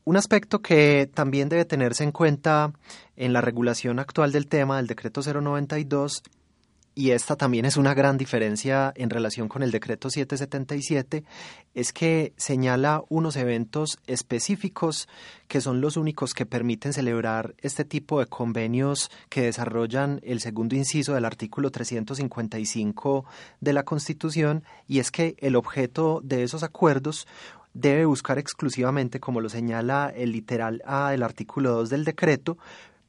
Un 0.04 0.16
aspecto 0.16 0.60
que 0.60 1.08
también 1.12 1.48
debe 1.48 1.64
tenerse 1.64 2.02
en 2.02 2.10
cuenta 2.10 2.72
en 3.16 3.32
la 3.32 3.40
regulación 3.40 4.00
actual 4.00 4.32
del 4.32 4.48
tema 4.48 4.78
del 4.78 4.88
decreto 4.88 5.20
092 5.22 6.22
y 7.00 7.12
esta 7.12 7.34
también 7.34 7.64
es 7.64 7.78
una 7.78 7.94
gran 7.94 8.18
diferencia 8.18 8.92
en 8.94 9.08
relación 9.08 9.48
con 9.48 9.62
el 9.62 9.70
decreto 9.70 10.10
777, 10.10 11.24
es 11.72 11.94
que 11.94 12.34
señala 12.36 13.02
unos 13.08 13.36
eventos 13.36 13.98
específicos 14.06 15.08
que 15.48 15.62
son 15.62 15.80
los 15.80 15.96
únicos 15.96 16.34
que 16.34 16.44
permiten 16.44 16.92
celebrar 16.92 17.54
este 17.62 17.86
tipo 17.86 18.20
de 18.20 18.26
convenios 18.26 19.10
que 19.30 19.40
desarrollan 19.40 20.20
el 20.24 20.40
segundo 20.40 20.76
inciso 20.76 21.14
del 21.14 21.24
artículo 21.24 21.70
355 21.70 23.24
de 23.60 23.72
la 23.72 23.84
Constitución, 23.84 24.62
y 24.86 24.98
es 24.98 25.10
que 25.10 25.36
el 25.38 25.56
objeto 25.56 26.20
de 26.22 26.42
esos 26.42 26.62
acuerdos 26.62 27.26
debe 27.72 28.04
buscar 28.04 28.38
exclusivamente, 28.38 29.20
como 29.20 29.40
lo 29.40 29.48
señala 29.48 30.12
el 30.14 30.32
literal 30.32 30.82
A 30.84 31.12
del 31.12 31.22
artículo 31.22 31.70
2 31.70 31.88
del 31.88 32.04
decreto, 32.04 32.58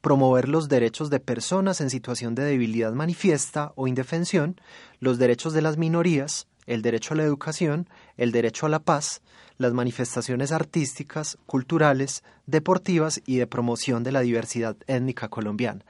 promover 0.02 0.48
los 0.48 0.68
derechos 0.68 1.08
de 1.08 1.20
personas 1.20 1.80
en 1.80 1.88
situación 1.88 2.34
de 2.34 2.44
debilidad 2.44 2.92
manifiesta 2.92 3.72
o 3.76 3.86
indefensión, 3.86 4.60
los 5.00 5.18
derechos 5.18 5.54
de 5.54 5.62
las 5.62 5.78
minorías, 5.78 6.48
el 6.66 6.82
derecho 6.82 7.14
a 7.14 7.16
la 7.16 7.22
educación, 7.22 7.88
el 8.16 8.32
derecho 8.32 8.66
a 8.66 8.68
la 8.68 8.80
paz, 8.80 9.22
las 9.58 9.72
manifestaciones 9.72 10.52
artísticas, 10.52 11.38
culturales, 11.46 12.24
deportivas 12.46 13.22
y 13.24 13.36
de 13.36 13.46
promoción 13.46 14.02
de 14.02 14.12
la 14.12 14.20
diversidad 14.20 14.76
étnica 14.86 15.28
colombiana. 15.28 15.84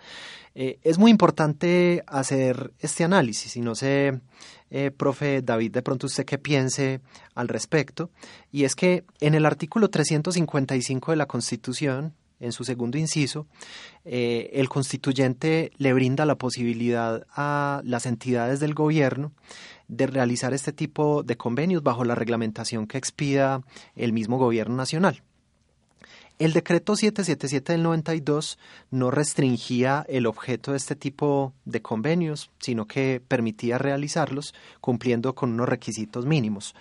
Eh, 0.54 0.78
es 0.82 0.98
muy 0.98 1.10
importante 1.10 2.04
hacer 2.06 2.74
este 2.78 3.04
análisis 3.04 3.56
y 3.56 3.62
no 3.62 3.74
sé, 3.74 4.20
eh, 4.70 4.90
profe 4.90 5.40
David, 5.40 5.72
de 5.72 5.82
pronto 5.82 6.06
usted 6.06 6.26
qué 6.26 6.36
piense 6.36 7.00
al 7.34 7.48
respecto, 7.48 8.10
y 8.50 8.64
es 8.64 8.74
que 8.74 9.04
en 9.20 9.34
el 9.34 9.46
artículo 9.46 9.88
355 9.88 11.12
de 11.12 11.16
la 11.16 11.26
Constitución, 11.26 12.14
en 12.42 12.52
su 12.52 12.64
segundo 12.64 12.98
inciso, 12.98 13.46
eh, 14.04 14.50
el 14.52 14.68
constituyente 14.68 15.72
le 15.78 15.92
brinda 15.92 16.26
la 16.26 16.36
posibilidad 16.36 17.26
a 17.34 17.80
las 17.84 18.04
entidades 18.04 18.60
del 18.60 18.74
gobierno 18.74 19.32
de 19.88 20.06
realizar 20.06 20.52
este 20.52 20.72
tipo 20.72 21.22
de 21.22 21.36
convenios 21.36 21.82
bajo 21.82 22.04
la 22.04 22.14
reglamentación 22.14 22.86
que 22.86 22.98
expida 22.98 23.62
el 23.94 24.12
mismo 24.12 24.38
gobierno 24.38 24.76
nacional. 24.76 25.22
El 26.38 26.52
decreto 26.52 26.96
777 26.96 27.72
del 27.72 27.84
92 27.84 28.58
no 28.90 29.12
restringía 29.12 30.04
el 30.08 30.26
objeto 30.26 30.72
de 30.72 30.78
este 30.78 30.96
tipo 30.96 31.52
de 31.64 31.82
convenios, 31.82 32.50
sino 32.58 32.86
que 32.86 33.22
permitía 33.26 33.78
realizarlos 33.78 34.54
cumpliendo 34.80 35.34
con 35.36 35.52
unos 35.52 35.68
requisitos 35.68 36.26
mínimos. 36.26 36.74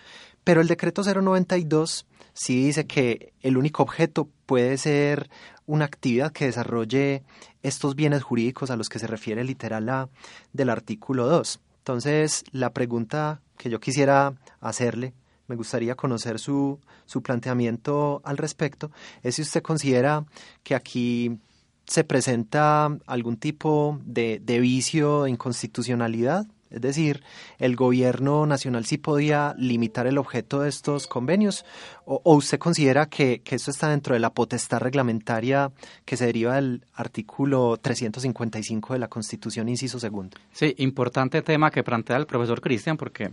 Pero 0.44 0.62
el 0.62 0.68
decreto 0.68 1.04
092 1.04 2.08
sí 2.34 2.66
dice 2.66 2.86
que 2.86 3.34
el 3.42 3.58
único 3.58 3.84
objeto 3.84 4.30
puede 4.46 4.78
ser 4.78 5.30
una 5.66 5.86
actividad 5.86 6.32
que 6.32 6.46
desarrolle 6.46 7.24
estos 7.64 7.96
bienes 7.96 8.24
jurídicos 8.24 8.72
a 8.72 8.76
los 8.76 8.90
que 8.90 9.00
se 9.00 9.08
refiere 9.08 9.44
literal 9.44 9.88
A 9.90 10.10
del 10.54 10.70
artículo 10.70 11.28
2. 11.28 11.60
Entonces, 11.80 12.44
la 12.52 12.72
pregunta 12.72 13.42
que 13.58 13.70
yo 13.70 13.80
quisiera 13.80 14.34
hacerle, 14.60 15.14
me 15.48 15.56
gustaría 15.56 15.96
conocer 15.96 16.40
su, 16.40 16.80
su 17.06 17.22
planteamiento 17.22 18.22
al 18.24 18.38
respecto, 18.38 18.92
es 19.24 19.36
si 19.36 19.42
usted 19.42 19.62
considera 19.62 20.26
que 20.64 20.76
aquí 20.76 21.40
se 21.86 22.04
presenta 22.04 22.98
algún 23.06 23.38
tipo 23.38 24.00
de, 24.06 24.40
de 24.44 24.60
vicio 24.60 25.24
de 25.24 25.32
inconstitucionalidad 25.32 26.46
es 26.72 26.82
decir, 26.82 27.24
el 27.60 27.76
gobierno 27.76 28.46
nacional 28.46 28.86
sí 28.86 28.98
podía 28.98 29.54
limitar 29.58 30.08
el 30.08 30.18
objeto 30.18 30.62
de 30.62 30.70
estos 30.70 31.08
convenios 31.08 31.66
o, 32.06 32.22
usted 32.36 32.60
considera 32.60 33.08
que, 33.08 33.42
que, 33.42 33.56
esto 33.56 33.72
está 33.72 33.90
dentro 33.90 34.14
de 34.14 34.20
la 34.20 34.32
potestad 34.32 34.80
reglamentaria 34.80 35.72
que 36.06 36.18
se 36.18 36.26
deriva 36.26 36.56
del 36.56 36.84
artículo 36.96 37.78
355 37.78 38.94
de 38.94 39.00
la 39.00 39.08
Constitución, 39.08 39.70
inciso 39.70 40.00
segundo. 40.00 40.38
Sí, 40.52 40.74
importante 40.78 41.42
tema 41.42 41.72
que 41.72 41.84
plantea 41.84 42.18
el 42.18 42.26
profesor 42.26 42.62
Cristian 42.62 42.98
porque 42.98 43.32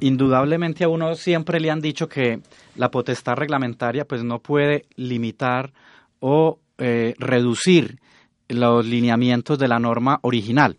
indudablemente 0.00 0.84
a 0.84 0.88
uno 0.88 1.14
siempre 1.14 1.60
le 1.60 1.70
han 1.70 1.80
dicho 1.80 2.08
que 2.08 2.40
la 2.76 2.90
potestad 2.90 3.34
reglamentaria 3.34 4.04
pues 4.04 4.24
no 4.24 4.38
puede 4.40 4.86
limitar 4.96 5.72
o 6.20 6.58
eh, 6.78 7.14
reducir 7.18 7.98
los 8.48 8.84
lineamientos 8.84 9.58
de 9.58 9.68
la 9.68 9.78
norma 9.78 10.18
original. 10.22 10.76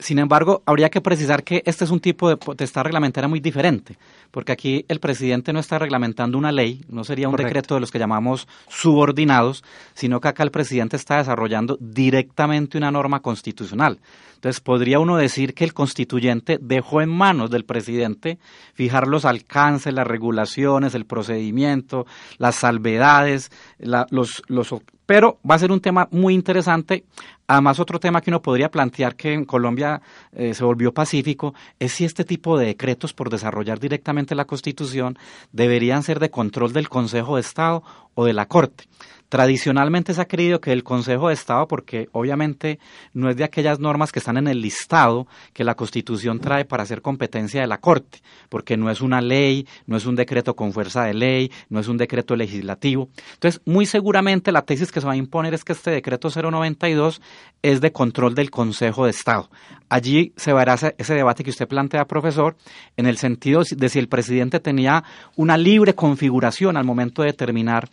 Sin 0.00 0.18
embargo, 0.18 0.62
habría 0.64 0.88
que 0.88 1.02
precisar 1.02 1.44
que 1.44 1.62
este 1.66 1.84
es 1.84 1.90
un 1.90 2.00
tipo 2.00 2.30
de 2.30 2.38
potestad 2.38 2.84
reglamentaria 2.84 3.28
muy 3.28 3.38
diferente, 3.38 3.98
porque 4.30 4.52
aquí 4.52 4.84
el 4.88 4.98
presidente 4.98 5.52
no 5.52 5.60
está 5.60 5.78
reglamentando 5.78 6.38
una 6.38 6.50
ley, 6.50 6.82
no 6.88 7.04
sería 7.04 7.28
un 7.28 7.36
decreto 7.36 7.74
de 7.74 7.80
los 7.80 7.90
que 7.90 7.98
llamamos 7.98 8.48
subordinados, 8.68 9.62
sino 9.92 10.18
que 10.18 10.28
acá 10.28 10.42
el 10.42 10.50
presidente 10.50 10.96
está 10.96 11.18
desarrollando 11.18 11.76
directamente 11.80 12.78
una 12.78 12.90
norma 12.90 13.20
constitucional. 13.20 14.00
Entonces, 14.36 14.62
podría 14.62 15.00
uno 15.00 15.18
decir 15.18 15.52
que 15.52 15.64
el 15.64 15.74
constituyente 15.74 16.58
dejó 16.58 17.02
en 17.02 17.10
manos 17.10 17.50
del 17.50 17.66
presidente 17.66 18.38
fijar 18.72 19.06
los 19.06 19.26
alcances, 19.26 19.92
las 19.92 20.06
regulaciones, 20.06 20.94
el 20.94 21.04
procedimiento, 21.04 22.06
las 22.38 22.54
salvedades, 22.54 23.52
los, 23.78 24.42
los 24.48 24.74
pero 25.10 25.40
va 25.42 25.56
a 25.56 25.58
ser 25.58 25.72
un 25.72 25.80
tema 25.80 26.06
muy 26.12 26.34
interesante. 26.34 27.02
Además, 27.48 27.80
otro 27.80 27.98
tema 27.98 28.20
que 28.20 28.30
uno 28.30 28.42
podría 28.42 28.70
plantear 28.70 29.16
que 29.16 29.32
en 29.32 29.44
Colombia 29.44 30.00
eh, 30.30 30.54
se 30.54 30.62
volvió 30.62 30.94
pacífico 30.94 31.52
es 31.80 31.94
si 31.94 32.04
este 32.04 32.22
tipo 32.22 32.56
de 32.56 32.66
decretos 32.66 33.12
por 33.12 33.28
desarrollar 33.28 33.80
directamente 33.80 34.36
la 34.36 34.44
Constitución 34.44 35.18
deberían 35.50 36.04
ser 36.04 36.20
de 36.20 36.30
control 36.30 36.72
del 36.72 36.88
Consejo 36.88 37.34
de 37.34 37.40
Estado 37.40 37.82
o 38.14 38.24
de 38.24 38.32
la 38.32 38.46
Corte. 38.46 38.84
Tradicionalmente 39.30 40.12
se 40.12 40.20
ha 40.20 40.26
creído 40.26 40.60
que 40.60 40.72
el 40.72 40.82
Consejo 40.82 41.28
de 41.28 41.34
Estado, 41.34 41.68
porque 41.68 42.08
obviamente 42.10 42.80
no 43.14 43.30
es 43.30 43.36
de 43.36 43.44
aquellas 43.44 43.78
normas 43.78 44.10
que 44.10 44.18
están 44.18 44.36
en 44.36 44.48
el 44.48 44.60
listado 44.60 45.28
que 45.52 45.62
la 45.62 45.76
Constitución 45.76 46.40
trae 46.40 46.64
para 46.64 46.82
hacer 46.82 47.00
competencia 47.00 47.60
de 47.60 47.68
la 47.68 47.78
Corte, 47.78 48.18
porque 48.48 48.76
no 48.76 48.90
es 48.90 49.00
una 49.00 49.20
ley, 49.20 49.68
no 49.86 49.96
es 49.96 50.04
un 50.04 50.16
decreto 50.16 50.56
con 50.56 50.72
fuerza 50.72 51.04
de 51.04 51.14
ley, 51.14 51.52
no 51.68 51.78
es 51.78 51.86
un 51.86 51.96
decreto 51.96 52.34
legislativo. 52.34 53.08
Entonces, 53.34 53.62
muy 53.66 53.86
seguramente 53.86 54.50
la 54.50 54.62
tesis 54.62 54.90
que 54.90 55.00
se 55.00 55.06
va 55.06 55.12
a 55.12 55.16
imponer 55.16 55.54
es 55.54 55.62
que 55.62 55.74
este 55.74 55.92
decreto 55.92 56.28
092 56.28 57.22
es 57.62 57.80
de 57.80 57.92
control 57.92 58.34
del 58.34 58.50
Consejo 58.50 59.04
de 59.04 59.12
Estado. 59.12 59.48
Allí 59.88 60.32
se 60.36 60.52
verá 60.52 60.74
ese 60.74 61.14
debate 61.14 61.44
que 61.44 61.50
usted 61.50 61.68
plantea, 61.68 62.04
profesor, 62.06 62.56
en 62.96 63.06
el 63.06 63.16
sentido 63.16 63.62
de 63.70 63.88
si 63.88 63.98
el 64.00 64.08
presidente 64.08 64.58
tenía 64.58 65.04
una 65.36 65.56
libre 65.56 65.94
configuración 65.94 66.76
al 66.76 66.84
momento 66.84 67.22
de 67.22 67.28
determinar 67.28 67.88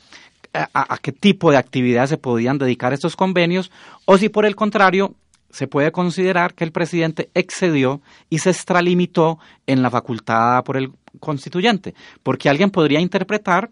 a, 0.54 0.98
qué 1.00 1.12
tipo 1.12 1.52
de 1.52 1.58
actividades 1.58 2.10
se 2.10 2.18
podían 2.18 2.58
dedicar 2.58 2.94
estos 2.94 3.16
convenios 3.16 3.72
o 4.06 4.18
si 4.18 4.30
por 4.30 4.46
el 4.46 4.56
contrario 4.56 5.16
se 5.50 5.68
puede 5.68 5.92
considerar 5.92 6.54
que 6.54 6.64
el 6.64 6.72
presidente 6.72 7.30
excedió 7.34 8.02
y 8.30 8.40
se 8.40 8.50
extralimitó 8.50 9.40
en 9.66 9.82
la 9.82 9.90
facultad 9.90 10.64
por 10.64 10.78
el 10.78 10.92
constituyente, 11.20 11.96
porque 12.24 12.50
alguien 12.50 12.70
podría 12.70 13.00
interpretar 13.00 13.72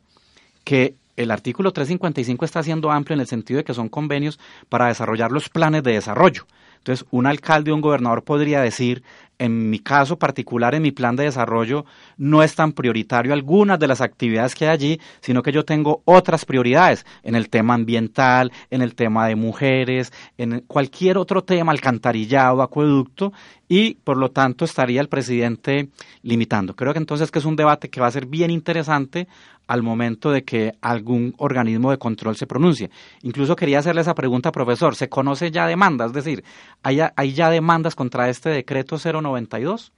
que 0.64 0.96
el 1.16 1.32
artículo 1.32 1.72
355 1.72 2.46
está 2.46 2.64
siendo 2.64 2.92
amplio 2.92 3.16
en 3.16 3.22
el 3.22 3.28
sentido 3.28 3.60
de 3.60 3.64
que 3.64 3.74
son 3.74 3.90
convenios 3.90 4.40
para 4.70 4.88
desarrollar 4.88 5.32
los 5.32 5.50
planes 5.50 5.84
de 5.84 5.94
desarrollo. 5.94 6.46
Entonces, 6.86 7.08
un 7.10 7.26
alcalde 7.26 7.72
o 7.72 7.76
un 7.76 7.82
gobernador 7.82 8.24
podría 8.24 8.62
decir, 8.62 9.02
en 9.40 9.72
mi 9.72 9.80
caso 9.80 10.20
particular, 10.20 10.76
en 10.76 10.84
mi 10.84 10.92
plan 10.92 11.16
de 11.16 11.24
desarrollo, 11.24 11.84
no 12.16 12.44
es 12.44 12.54
tan 12.54 12.74
prioritario 12.74 13.34
algunas 13.34 13.80
de 13.80 13.88
las 13.88 14.02
actividades 14.02 14.54
que 14.54 14.68
hay 14.68 14.72
allí, 14.72 15.02
sino 15.20 15.42
que 15.42 15.52
yo 15.52 15.66
tengo 15.66 16.04
otras 16.06 16.46
prioridades 16.46 17.04
en 17.24 17.34
el 17.34 17.50
tema 17.50 17.74
ambiental, 17.74 18.52
en 18.70 18.84
el 18.84 18.94
tema 18.94 19.28
de 19.28 19.36
mujeres, 19.36 20.14
en 20.38 20.60
cualquier 20.68 21.18
otro 21.18 21.44
tema, 21.44 21.72
alcantarillado, 21.72 22.62
acueducto, 22.62 23.34
y 23.68 23.96
por 23.96 24.18
lo 24.18 24.30
tanto 24.30 24.64
estaría 24.64 25.02
el 25.02 25.10
presidente 25.10 25.90
limitando. 26.22 26.76
Creo 26.76 26.94
que 26.94 27.00
entonces 27.00 27.32
que 27.32 27.40
es 27.40 27.46
un 27.46 27.56
debate 27.56 27.90
que 27.90 28.00
va 28.00 28.06
a 28.06 28.12
ser 28.12 28.28
bien 28.28 28.52
interesante 28.52 29.28
al 29.68 29.84
momento 29.84 30.32
de 30.32 30.44
que 30.44 30.74
algún 30.82 31.34
organismo 31.38 31.92
de 31.92 31.98
control 31.98 32.36
se 32.36 32.48
pronuncie. 32.48 32.90
Incluso 33.22 33.56
quería 33.56 33.80
hacerle 33.80 34.02
esa 34.02 34.16
pregunta, 34.16 34.52
profesor. 34.52 34.96
¿Se 34.96 35.10
conoce 35.10 35.52
ya 35.52 35.68
demanda? 35.68 36.06
Es 36.06 36.14
decir, 36.14 36.44
¿hay, 36.84 37.34
ya 37.34 37.50
demandas 37.50 37.96
contra 37.96 38.30
este 38.30 38.50
decreto 38.50 38.98
092? 38.98 39.92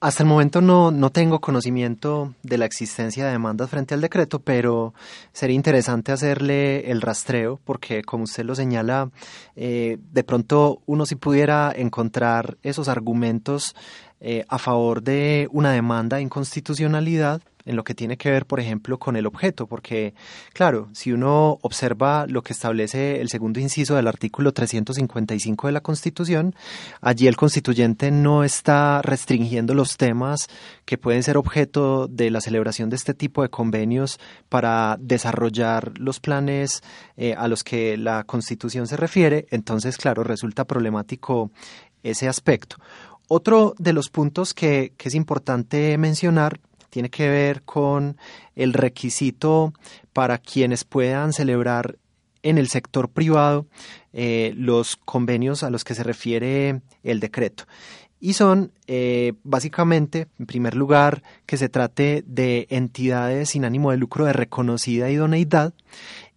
Hasta 0.00 0.22
el 0.22 0.28
momento 0.28 0.60
no, 0.60 0.92
no 0.92 1.10
tengo 1.10 1.40
conocimiento 1.40 2.32
de 2.44 2.56
la 2.56 2.66
existencia 2.66 3.26
de 3.26 3.32
demandas 3.32 3.68
frente 3.68 3.94
al 3.94 4.00
decreto, 4.00 4.38
pero 4.38 4.94
sería 5.32 5.56
interesante 5.56 6.12
hacerle 6.12 6.88
el 6.92 7.00
rastreo 7.00 7.58
porque, 7.64 8.04
como 8.04 8.22
usted 8.22 8.44
lo 8.44 8.54
señala, 8.54 9.10
eh, 9.56 9.98
de 10.12 10.22
pronto 10.22 10.82
uno 10.86 11.04
si 11.04 11.16
pudiera 11.16 11.72
encontrar 11.74 12.58
esos 12.62 12.86
argumentos 12.86 13.74
eh, 14.20 14.44
a 14.48 14.58
favor 14.58 15.02
de 15.02 15.48
una 15.50 15.72
demanda 15.72 16.18
de 16.18 16.22
inconstitucionalidad 16.22 17.42
en 17.68 17.76
lo 17.76 17.84
que 17.84 17.94
tiene 17.94 18.16
que 18.16 18.30
ver, 18.30 18.46
por 18.46 18.60
ejemplo, 18.60 18.98
con 18.98 19.14
el 19.14 19.26
objeto, 19.26 19.66
porque, 19.66 20.14
claro, 20.54 20.88
si 20.92 21.12
uno 21.12 21.58
observa 21.60 22.26
lo 22.26 22.42
que 22.42 22.54
establece 22.54 23.20
el 23.20 23.28
segundo 23.28 23.60
inciso 23.60 23.94
del 23.94 24.08
artículo 24.08 24.52
355 24.52 25.66
de 25.66 25.72
la 25.72 25.82
Constitución, 25.82 26.54
allí 27.02 27.26
el 27.26 27.36
constituyente 27.36 28.10
no 28.10 28.42
está 28.42 29.02
restringiendo 29.02 29.74
los 29.74 29.98
temas 29.98 30.48
que 30.86 30.96
pueden 30.96 31.22
ser 31.22 31.36
objeto 31.36 32.08
de 32.08 32.30
la 32.30 32.40
celebración 32.40 32.88
de 32.88 32.96
este 32.96 33.12
tipo 33.12 33.42
de 33.42 33.50
convenios 33.50 34.18
para 34.48 34.96
desarrollar 34.98 35.92
los 35.98 36.20
planes 36.20 36.82
eh, 37.18 37.34
a 37.36 37.48
los 37.48 37.64
que 37.64 37.98
la 37.98 38.24
Constitución 38.24 38.86
se 38.86 38.96
refiere, 38.96 39.46
entonces, 39.50 39.98
claro, 39.98 40.24
resulta 40.24 40.64
problemático 40.64 41.50
ese 42.02 42.28
aspecto. 42.28 42.76
Otro 43.28 43.74
de 43.78 43.92
los 43.92 44.08
puntos 44.08 44.54
que, 44.54 44.94
que, 44.96 45.08
es 45.08 45.14
importante 45.14 45.98
mencionar 45.98 46.60
tiene 46.90 47.10
que 47.10 47.28
ver 47.28 47.62
con 47.62 48.16
el 48.54 48.72
requisito 48.72 49.72
para 50.12 50.38
quienes 50.38 50.84
puedan 50.84 51.32
celebrar 51.32 51.98
en 52.42 52.58
el 52.58 52.68
sector 52.68 53.08
privado 53.10 53.66
eh, 54.12 54.52
los 54.56 54.96
convenios 54.96 55.62
a 55.62 55.70
los 55.70 55.84
que 55.84 55.94
se 55.94 56.02
refiere 56.02 56.80
el 57.02 57.20
decreto. 57.20 57.64
Y 58.20 58.32
son 58.32 58.72
eh, 58.88 59.34
básicamente, 59.44 60.26
en 60.40 60.46
primer 60.46 60.74
lugar, 60.74 61.22
que 61.46 61.56
se 61.56 61.68
trate 61.68 62.24
de 62.26 62.66
entidades 62.70 63.50
sin 63.50 63.64
ánimo 63.64 63.92
de 63.92 63.96
lucro 63.96 64.24
de 64.24 64.32
reconocida 64.32 65.10
idoneidad. 65.10 65.72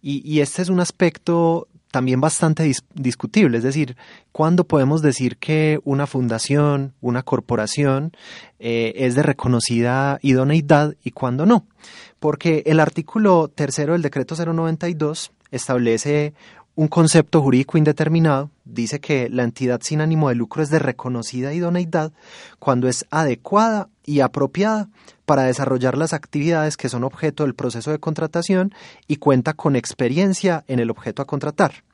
Y, 0.00 0.22
y 0.24 0.40
este 0.40 0.62
es 0.62 0.68
un 0.68 0.78
aspecto 0.78 1.66
también 1.92 2.20
bastante 2.20 2.68
discutible, 2.94 3.58
es 3.58 3.62
decir, 3.62 3.96
¿cuándo 4.32 4.64
podemos 4.64 5.02
decir 5.02 5.36
que 5.36 5.78
una 5.84 6.08
fundación, 6.08 6.94
una 7.00 7.22
corporación 7.22 8.12
eh, 8.58 8.94
es 8.96 9.14
de 9.14 9.22
reconocida 9.22 10.18
idoneidad 10.22 10.96
y 11.04 11.12
cuándo 11.12 11.46
no? 11.46 11.66
Porque 12.18 12.62
el 12.66 12.80
artículo 12.80 13.48
tercero 13.54 13.92
del 13.92 14.02
decreto 14.02 14.34
092 14.34 15.32
establece 15.50 16.32
un 16.74 16.88
concepto 16.88 17.42
jurídico 17.42 17.76
indeterminado, 17.76 18.50
dice 18.64 19.00
que 19.00 19.28
la 19.28 19.42
entidad 19.42 19.80
sin 19.82 20.00
ánimo 20.00 20.28
de 20.28 20.34
lucro 20.34 20.62
es 20.62 20.70
de 20.70 20.78
reconocida 20.78 21.52
idoneidad 21.52 22.12
cuando 22.58 22.88
es 22.88 23.06
adecuada 23.10 23.88
y 24.04 24.20
apropiada 24.20 24.88
para 25.26 25.42
desarrollar 25.42 25.96
las 25.96 26.12
actividades 26.12 26.76
que 26.76 26.88
son 26.88 27.04
objeto 27.04 27.44
del 27.44 27.54
proceso 27.54 27.90
de 27.90 27.98
contratación 27.98 28.74
y 29.06 29.16
cuenta 29.16 29.52
con 29.52 29.76
experiencia 29.76 30.64
en 30.66 30.80
el 30.80 30.90
objeto 30.90 31.22
a 31.22 31.26
contratar. 31.26 31.84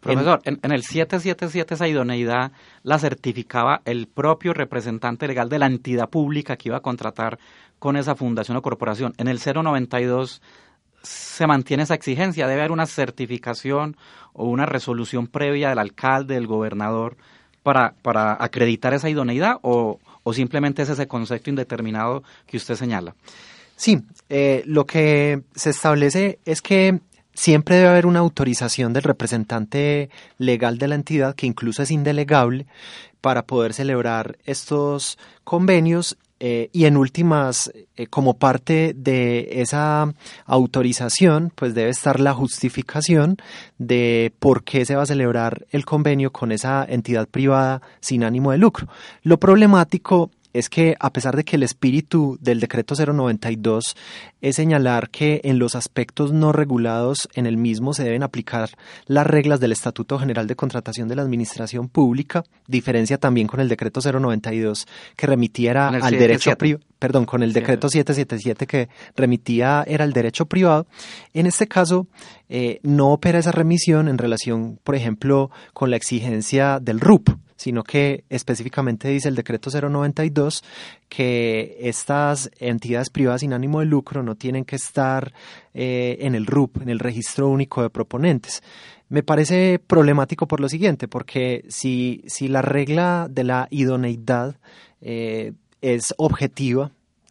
Profesor, 0.00 0.40
en, 0.44 0.58
el 0.72 0.82
777 0.82 1.74
esa 1.74 1.88
idoneidad 1.88 2.52
la 2.82 2.98
certificaba 2.98 3.82
el 3.84 4.06
propio 4.06 4.54
representante 4.54 5.26
legal 5.26 5.48
de 5.48 5.58
la 5.58 5.66
entidad 5.66 6.08
pública 6.08 6.56
que 6.56 6.68
iba 6.68 6.78
a 6.78 6.82
contratar 6.82 7.38
con 7.78 7.96
esa 7.96 8.14
fundación 8.14 8.56
o 8.56 8.62
corporación. 8.62 9.12
En 9.18 9.28
el 9.28 9.38
092 9.38 10.40
se 11.06 11.46
mantiene 11.46 11.84
esa 11.84 11.94
exigencia, 11.94 12.46
debe 12.46 12.60
haber 12.60 12.72
una 12.72 12.86
certificación 12.86 13.96
o 14.32 14.46
una 14.46 14.66
resolución 14.66 15.26
previa 15.26 15.70
del 15.70 15.78
alcalde, 15.78 16.34
del 16.34 16.46
gobernador, 16.46 17.16
para, 17.62 17.94
para 18.02 18.36
acreditar 18.42 18.94
esa 18.94 19.08
idoneidad 19.08 19.58
o, 19.62 19.98
o 20.22 20.32
simplemente 20.32 20.82
es 20.82 20.88
ese 20.88 21.06
concepto 21.06 21.50
indeterminado 21.50 22.22
que 22.46 22.56
usted 22.56 22.76
señala? 22.76 23.14
Sí, 23.76 24.02
eh, 24.28 24.62
lo 24.66 24.86
que 24.86 25.42
se 25.54 25.70
establece 25.70 26.38
es 26.44 26.62
que 26.62 27.00
siempre 27.34 27.76
debe 27.76 27.88
haber 27.88 28.06
una 28.06 28.20
autorización 28.20 28.92
del 28.92 29.02
representante 29.02 30.10
legal 30.38 30.78
de 30.78 30.88
la 30.88 30.94
entidad, 30.94 31.34
que 31.34 31.46
incluso 31.46 31.82
es 31.82 31.90
indelegable, 31.90 32.66
para 33.20 33.46
poder 33.46 33.74
celebrar 33.74 34.38
estos 34.44 35.18
convenios 35.44 36.16
eh, 36.38 36.68
y 36.72 36.84
en 36.84 36.98
últimas, 36.98 37.72
eh, 37.96 38.06
como 38.08 38.34
parte 38.34 38.92
de 38.94 39.62
esa 39.62 40.12
autorización, 40.44 41.50
pues 41.54 41.74
debe 41.74 41.90
estar 41.90 42.20
la 42.20 42.34
justificación 42.34 43.38
de 43.78 44.32
por 44.38 44.62
qué 44.62 44.84
se 44.84 44.96
va 44.96 45.04
a 45.04 45.06
celebrar 45.06 45.66
el 45.70 45.86
convenio 45.86 46.32
con 46.32 46.52
esa 46.52 46.84
entidad 46.86 47.26
privada 47.26 47.80
sin 48.00 48.22
ánimo 48.22 48.52
de 48.52 48.58
lucro. 48.58 48.86
Lo 49.22 49.38
problemático 49.38 50.30
es 50.58 50.70
que 50.70 50.96
a 51.00 51.12
pesar 51.12 51.36
de 51.36 51.44
que 51.44 51.56
el 51.56 51.62
espíritu 51.62 52.38
del 52.40 52.60
decreto 52.60 52.94
092 52.94 53.96
es 54.40 54.56
señalar 54.56 55.10
que 55.10 55.40
en 55.44 55.58
los 55.58 55.74
aspectos 55.74 56.32
no 56.32 56.52
regulados 56.52 57.28
en 57.34 57.46
el 57.46 57.56
mismo 57.56 57.92
se 57.92 58.04
deben 58.04 58.22
aplicar 58.22 58.70
las 59.06 59.26
reglas 59.26 59.60
del 59.60 59.72
Estatuto 59.72 60.18
General 60.18 60.46
de 60.46 60.56
Contratación 60.56 61.08
de 61.08 61.16
la 61.16 61.22
Administración 61.22 61.88
Pública, 61.88 62.44
diferencia 62.66 63.18
también 63.18 63.46
con 63.46 63.60
el 63.60 63.68
decreto 63.68 64.00
092 64.00 64.86
que 65.16 65.26
remitiera 65.26 65.88
al 65.88 66.18
derecho 66.18 66.52
perdón, 67.06 67.24
con 67.24 67.44
el 67.44 67.52
decreto 67.52 67.88
777 67.88 68.66
que 68.66 68.88
remitía 69.14 69.84
era 69.86 70.04
el 70.04 70.12
derecho 70.12 70.46
privado. 70.46 70.88
En 71.34 71.46
este 71.46 71.68
caso, 71.68 72.08
eh, 72.48 72.80
no 72.82 73.12
opera 73.12 73.38
esa 73.38 73.52
remisión 73.52 74.08
en 74.08 74.18
relación, 74.18 74.80
por 74.82 74.96
ejemplo, 74.96 75.52
con 75.72 75.90
la 75.90 75.96
exigencia 75.96 76.80
del 76.80 76.98
RUP, 76.98 77.28
sino 77.54 77.84
que 77.84 78.24
específicamente 78.28 79.06
dice 79.06 79.28
el 79.28 79.36
decreto 79.36 79.70
092 79.70 80.64
que 81.08 81.76
estas 81.78 82.50
entidades 82.58 83.10
privadas 83.10 83.42
sin 83.42 83.52
ánimo 83.52 83.78
de 83.78 83.86
lucro 83.86 84.24
no 84.24 84.34
tienen 84.34 84.64
que 84.64 84.74
estar 84.74 85.32
eh, 85.74 86.16
en 86.22 86.34
el 86.34 86.44
RUP, 86.44 86.82
en 86.82 86.88
el 86.88 86.98
registro 86.98 87.48
único 87.48 87.82
de 87.82 87.90
proponentes. 87.90 88.64
Me 89.08 89.22
parece 89.22 89.78
problemático 89.78 90.48
por 90.48 90.58
lo 90.58 90.68
siguiente, 90.68 91.06
porque 91.06 91.64
si, 91.68 92.24
si 92.26 92.48
la 92.48 92.62
regla 92.62 93.28
de 93.30 93.44
la 93.44 93.68
idoneidad 93.70 94.56
eh, 95.00 95.52
es 95.80 96.12
objetiva, 96.16 96.90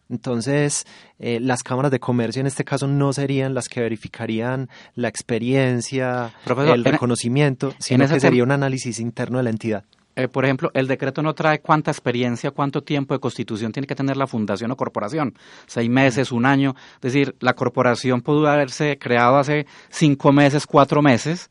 entonces, 0.09 0.85
eh, 1.19 1.39
las 1.39 1.63
cámaras 1.63 1.91
de 1.91 1.99
comercio 1.99 2.39
en 2.39 2.47
este 2.47 2.63
caso 2.63 2.87
no 2.87 3.11
serían 3.13 3.53
las 3.53 3.67
que 3.67 3.81
verificarían 3.81 4.69
la 4.93 5.07
experiencia, 5.07 6.33
el 6.45 6.83
reconocimiento, 6.83 7.73
sino 7.79 8.07
que 8.07 8.19
sería 8.19 8.43
un 8.43 8.51
análisis 8.51 8.99
interno 8.99 9.39
de 9.39 9.43
la 9.43 9.49
entidad. 9.49 9.83
Eh, 10.15 10.29
por 10.29 10.45
ejemplo, 10.45 10.71
el 10.73 10.87
decreto 10.87 11.21
no 11.21 11.33
trae 11.33 11.59
cuánta 11.59 11.91
experiencia, 11.91 12.51
cuánto 12.51 12.81
tiempo 12.83 13.13
de 13.13 13.19
constitución 13.19 13.71
tiene 13.71 13.87
que 13.87 13.95
tener 13.95 14.15
la 14.15 14.27
fundación 14.27 14.71
o 14.71 14.77
corporación. 14.77 15.33
Seis 15.65 15.89
meses, 15.89 16.31
un 16.31 16.45
año. 16.45 16.75
Es 16.95 17.13
decir, 17.13 17.35
la 17.41 17.53
corporación 17.53 18.21
pudo 18.21 18.47
haberse 18.47 18.97
creado 18.97 19.37
hace 19.37 19.65
cinco 19.89 20.31
meses, 20.31 20.65
cuatro 20.65 21.01
meses, 21.01 21.49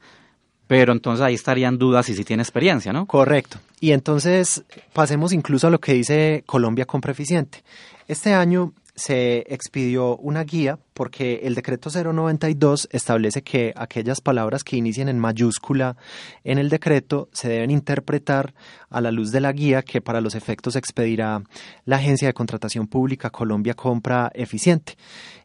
pero 0.66 0.92
entonces 0.92 1.24
ahí 1.24 1.34
estarían 1.34 1.78
dudas 1.78 2.08
y 2.08 2.14
si 2.14 2.24
tiene 2.24 2.42
experiencia, 2.42 2.92
¿no? 2.92 3.06
Correcto. 3.06 3.58
Y 3.80 3.92
entonces 3.92 4.64
pasemos 4.92 5.32
incluso 5.32 5.66
a 5.66 5.70
lo 5.70 5.80
que 5.80 5.94
dice 5.94 6.42
Colombia 6.46 6.86
con 6.86 7.00
Preficiente. 7.00 7.62
Este 8.08 8.32
año 8.32 8.72
se 8.96 9.44
expidió 9.48 10.16
una 10.18 10.44
guía 10.44 10.78
porque 10.94 11.40
el 11.42 11.54
decreto 11.54 11.90
092 11.90 12.88
establece 12.92 13.42
que 13.42 13.72
aquellas 13.76 14.20
palabras 14.20 14.62
que 14.62 14.76
inicien 14.76 15.08
en 15.08 15.18
mayúscula 15.18 15.96
en 16.44 16.58
el 16.58 16.68
decreto 16.68 17.28
se 17.32 17.48
deben 17.48 17.70
interpretar 17.70 18.54
a 18.90 19.00
la 19.00 19.10
luz 19.10 19.32
de 19.32 19.40
la 19.40 19.52
guía 19.52 19.82
que 19.82 20.00
para 20.00 20.20
los 20.20 20.34
efectos 20.34 20.76
expedirá 20.76 21.42
la 21.84 21.96
Agencia 21.96 22.28
de 22.28 22.34
Contratación 22.34 22.86
Pública 22.86 23.30
Colombia 23.30 23.74
Compra 23.74 24.30
Eficiente. 24.32 24.96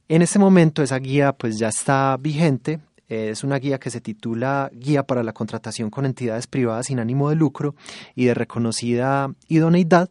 En 0.07 0.21
este 0.21 0.39
momento 0.39 0.83
esa 0.83 0.99
guía 0.99 1.33
pues 1.33 1.57
ya 1.57 1.69
está 1.69 2.17
vigente, 2.17 2.79
es 3.09 3.43
una 3.43 3.57
guía 3.57 3.79
que 3.79 3.89
se 3.89 4.01
titula 4.01 4.71
Guía 4.73 5.03
para 5.03 5.23
la 5.23 5.33
contratación 5.33 5.89
con 5.89 6.05
entidades 6.05 6.47
privadas 6.47 6.87
sin 6.87 6.99
ánimo 6.99 7.29
de 7.29 7.35
lucro 7.35 7.75
y 8.15 8.25
de 8.25 8.33
reconocida 8.33 9.33
idoneidad 9.47 10.09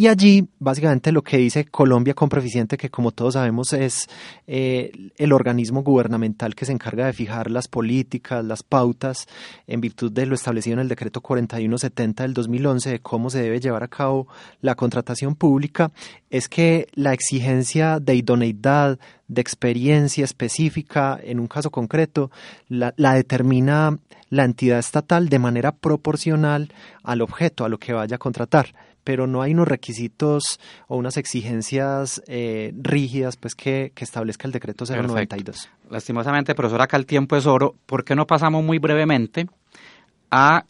y 0.00 0.06
allí, 0.06 0.46
básicamente, 0.60 1.10
lo 1.10 1.22
que 1.22 1.38
dice 1.38 1.64
Colombia 1.64 2.14
con 2.14 2.28
Proficiente, 2.28 2.76
que 2.76 2.88
como 2.88 3.10
todos 3.10 3.34
sabemos 3.34 3.72
es 3.72 4.08
eh, 4.46 4.92
el 5.16 5.32
organismo 5.32 5.82
gubernamental 5.82 6.54
que 6.54 6.66
se 6.66 6.70
encarga 6.70 7.06
de 7.06 7.12
fijar 7.12 7.50
las 7.50 7.66
políticas, 7.66 8.44
las 8.44 8.62
pautas, 8.62 9.26
en 9.66 9.80
virtud 9.80 10.12
de 10.12 10.26
lo 10.26 10.36
establecido 10.36 10.74
en 10.74 10.82
el 10.82 10.88
decreto 10.88 11.20
4170 11.20 12.22
del 12.22 12.32
2011 12.32 12.90
de 12.90 13.00
cómo 13.00 13.28
se 13.28 13.42
debe 13.42 13.58
llevar 13.58 13.82
a 13.82 13.88
cabo 13.88 14.28
la 14.60 14.76
contratación 14.76 15.34
pública, 15.34 15.90
es 16.30 16.48
que 16.48 16.86
la 16.94 17.12
exigencia 17.12 17.98
de 17.98 18.14
idoneidad, 18.14 19.00
de 19.26 19.40
experiencia 19.40 20.24
específica, 20.24 21.18
en 21.20 21.40
un 21.40 21.48
caso 21.48 21.72
concreto, 21.72 22.30
la, 22.68 22.94
la 22.96 23.14
determina 23.14 23.98
la 24.30 24.44
entidad 24.44 24.78
estatal 24.78 25.28
de 25.28 25.40
manera 25.40 25.72
proporcional 25.72 26.72
al 27.02 27.20
objeto, 27.20 27.64
a 27.64 27.68
lo 27.68 27.78
que 27.78 27.94
vaya 27.94 28.14
a 28.14 28.20
contratar 28.20 28.76
pero 29.08 29.26
no 29.26 29.40
hay 29.40 29.54
unos 29.54 29.66
requisitos 29.66 30.60
o 30.86 30.98
unas 30.98 31.16
exigencias 31.16 32.22
eh, 32.26 32.74
rígidas 32.76 33.38
pues 33.38 33.54
que, 33.54 33.90
establezca 33.96 34.46
el 34.46 34.52
decreto 34.52 34.84
092. 34.84 35.70
Lastimosamente, 35.88 36.54
profesor, 36.54 36.82
acá 36.82 36.98
el 36.98 37.06
tiempo 37.06 37.34
es 37.34 37.46
oro. 37.46 37.74
¿Por 37.86 38.04
qué 38.04 38.14
no 38.14 38.26
pasamos 38.26 38.62
muy 38.62 38.78
brevemente 38.78 39.46
a 40.30 40.66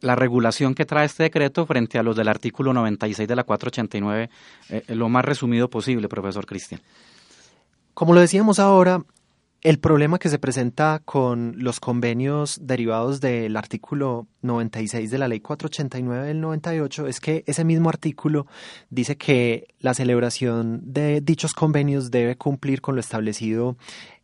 la 0.00 0.16
regulación 0.16 0.74
que 0.74 0.86
trae 0.86 1.06
este 1.06 1.22
decreto 1.22 1.66
frente 1.66 2.00
a 2.00 2.02
los 2.02 2.16
del 2.16 2.26
artículo 2.26 2.72
96 2.72 3.28
de 3.28 3.36
la 3.36 3.44
489, 3.44 4.28
eh, 4.70 4.82
lo 4.96 5.08
más 5.08 5.24
resumido 5.24 5.70
posible, 5.70 6.08
profesor 6.08 6.46
Cristian? 6.46 6.80
Como 7.94 8.12
lo 8.12 8.18
decíamos 8.20 8.58
ahora, 8.58 9.04
el 9.62 9.80
problema 9.80 10.18
que 10.18 10.28
se 10.28 10.38
presenta 10.38 11.02
con 11.04 11.54
los 11.56 11.80
convenios 11.80 12.60
derivados 12.62 13.20
del 13.20 13.56
artículo 13.56 14.28
96 14.42 15.10
de 15.10 15.18
la 15.18 15.26
Ley 15.26 15.40
489 15.40 16.28
del 16.28 16.40
98 16.40 17.08
es 17.08 17.20
que 17.20 17.42
ese 17.46 17.64
mismo 17.64 17.88
artículo 17.88 18.46
dice 18.88 19.16
que 19.16 19.66
la 19.80 19.94
celebración 19.94 20.80
de 20.84 21.20
dichos 21.20 21.54
convenios 21.54 22.12
debe 22.12 22.36
cumplir 22.36 22.80
con 22.80 22.94
lo 22.94 23.00
establecido 23.00 23.76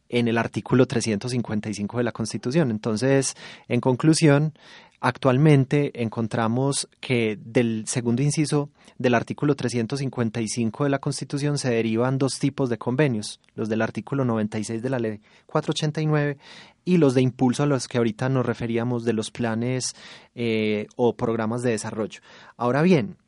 en 0.09 0.29
el 0.29 0.39
artículo 0.39 0.87
355 0.87 1.99
de 1.99 2.05
la 2.05 2.13
Constitución. 2.13 2.71
Entonces, 2.71 3.35
en 3.67 3.81
conclusión, 3.81 4.55
Actualmente 5.07 6.03
encontramos 6.03 6.89
que 6.99 7.39
del 7.45 7.85
segundo 7.87 8.23
inciso 8.23 8.71
del 8.97 9.15
artículo 9.15 9.55
355 9.55 10.85
de 10.85 10.89
la 10.89 10.99
Constitución 10.99 11.59
se 11.59 11.69
derivan 11.69 12.17
dos 12.17 12.39
tipos 12.39 12.71
de 12.71 12.79
convenios, 12.79 13.39
los 13.55 13.69
del 13.69 13.83
artículo 13.83 14.25
96 14.25 14.81
de 14.81 14.89
la 14.89 14.99
Ley 14.99 15.21
489 15.45 16.39
y 16.87 16.97
los 16.97 17.13
de 17.13 17.21
impulso 17.21 17.65
a 17.65 17.67
los 17.67 17.87
que 17.87 17.99
ahorita 17.99 18.31
nos 18.31 18.47
referíamos 18.47 19.05
de 19.05 19.13
los 19.13 19.31
planes 19.31 19.95
eh, 20.35 20.87
o 20.97 21.15
programas 21.15 21.61
de 21.61 21.73
desarrollo. 21.73 22.23
Ahora 22.57 22.81
bien, 22.81 23.19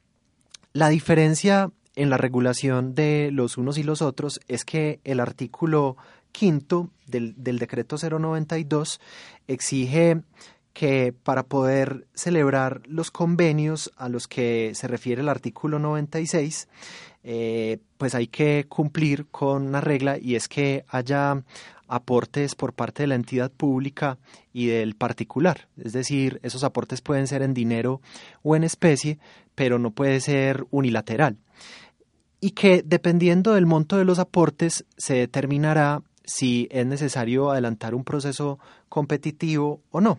la 0.72 0.88
diferencia 0.88 1.70
en 1.94 2.08
la 2.08 2.16
regulación 2.16 2.94
de 2.94 3.28
los 3.32 3.58
unos 3.58 3.76
y 3.76 3.82
los 3.82 4.00
otros 4.00 4.40
es 4.48 4.64
que 4.64 5.00
el 5.04 5.20
artículo 5.20 5.98
quinto 6.32 6.88
del, 7.06 7.34
del 7.36 7.58
decreto 7.58 7.96
092 7.98 8.98
exige 9.46 10.22
que 10.76 11.14
para 11.14 11.44
poder 11.44 12.06
celebrar 12.12 12.82
los 12.86 13.10
convenios 13.10 13.94
a 13.96 14.10
los 14.10 14.28
que 14.28 14.72
se 14.74 14.86
refiere 14.86 15.22
el 15.22 15.30
artículo 15.30 15.78
96, 15.78 16.68
eh, 17.24 17.78
pues 17.96 18.14
hay 18.14 18.26
que 18.26 18.66
cumplir 18.68 19.24
con 19.28 19.68
una 19.68 19.80
regla 19.80 20.18
y 20.18 20.34
es 20.34 20.48
que 20.48 20.84
haya 20.88 21.42
aportes 21.88 22.54
por 22.54 22.74
parte 22.74 23.04
de 23.04 23.06
la 23.06 23.14
entidad 23.14 23.50
pública 23.50 24.18
y 24.52 24.66
del 24.66 24.96
particular. 24.96 25.66
Es 25.82 25.94
decir, 25.94 26.40
esos 26.42 26.62
aportes 26.62 27.00
pueden 27.00 27.26
ser 27.26 27.40
en 27.40 27.54
dinero 27.54 28.02
o 28.42 28.54
en 28.54 28.62
especie, 28.62 29.18
pero 29.54 29.78
no 29.78 29.92
puede 29.92 30.20
ser 30.20 30.66
unilateral. 30.70 31.38
Y 32.38 32.50
que 32.50 32.82
dependiendo 32.84 33.54
del 33.54 33.64
monto 33.64 33.96
de 33.96 34.04
los 34.04 34.18
aportes 34.18 34.84
se 34.98 35.14
determinará 35.14 36.02
si 36.26 36.68
es 36.70 36.84
necesario 36.84 37.50
adelantar 37.50 37.94
un 37.94 38.04
proceso 38.04 38.58
competitivo 38.88 39.80
o 39.90 40.00
no, 40.00 40.18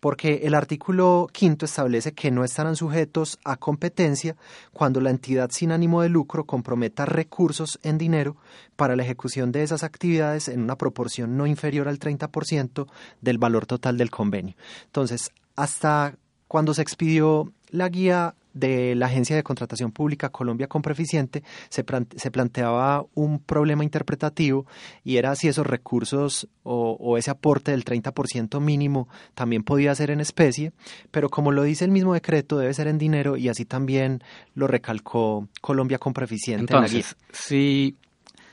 porque 0.00 0.40
el 0.44 0.54
artículo 0.54 1.28
quinto 1.32 1.66
establece 1.66 2.12
que 2.12 2.30
no 2.30 2.44
estarán 2.44 2.76
sujetos 2.76 3.38
a 3.44 3.56
competencia 3.56 4.36
cuando 4.72 5.00
la 5.00 5.10
entidad 5.10 5.50
sin 5.50 5.72
ánimo 5.72 6.00
de 6.00 6.08
lucro 6.08 6.44
comprometa 6.44 7.04
recursos 7.04 7.78
en 7.82 7.98
dinero 7.98 8.36
para 8.76 8.96
la 8.96 9.02
ejecución 9.02 9.52
de 9.52 9.64
esas 9.64 9.82
actividades 9.82 10.48
en 10.48 10.62
una 10.62 10.76
proporción 10.76 11.36
no 11.36 11.46
inferior 11.46 11.88
al 11.88 11.98
30% 11.98 12.86
del 13.20 13.38
valor 13.38 13.66
total 13.66 13.98
del 13.98 14.10
convenio. 14.10 14.54
Entonces, 14.86 15.30
hasta 15.56 16.14
cuando 16.46 16.72
se 16.72 16.82
expidió 16.82 17.52
la 17.70 17.88
guía 17.88 18.34
de 18.52 18.94
la 18.94 19.06
Agencia 19.06 19.36
de 19.36 19.42
Contratación 19.42 19.92
Pública 19.92 20.30
Colombia 20.30 20.66
con 20.66 20.82
Preficiente 20.82 21.42
se, 21.68 21.84
se 22.16 22.30
planteaba 22.30 23.04
un 23.14 23.40
problema 23.40 23.84
interpretativo 23.84 24.66
y 25.04 25.16
era 25.16 25.34
si 25.34 25.48
esos 25.48 25.66
recursos 25.66 26.48
o, 26.62 27.16
ese 27.16 27.30
aporte 27.30 27.70
del 27.70 27.84
30% 27.84 28.60
mínimo 28.60 29.08
también 29.34 29.62
podía 29.62 29.94
ser 29.94 30.10
en 30.10 30.20
especie, 30.20 30.72
pero 31.10 31.30
como 31.30 31.50
lo 31.50 31.62
dice 31.62 31.84
el 31.84 31.90
mismo 31.90 32.12
decreto, 32.14 32.58
debe 32.58 32.74
ser 32.74 32.88
en 32.88 32.98
dinero 32.98 33.36
y 33.36 33.48
así 33.48 33.64
también 33.64 34.22
lo 34.54 34.66
recalcó 34.66 35.48
Colombia 35.60 35.98
con 35.98 36.12
Preficiente. 36.12 36.74
Entonces, 36.74 37.16
Si, 37.32 37.96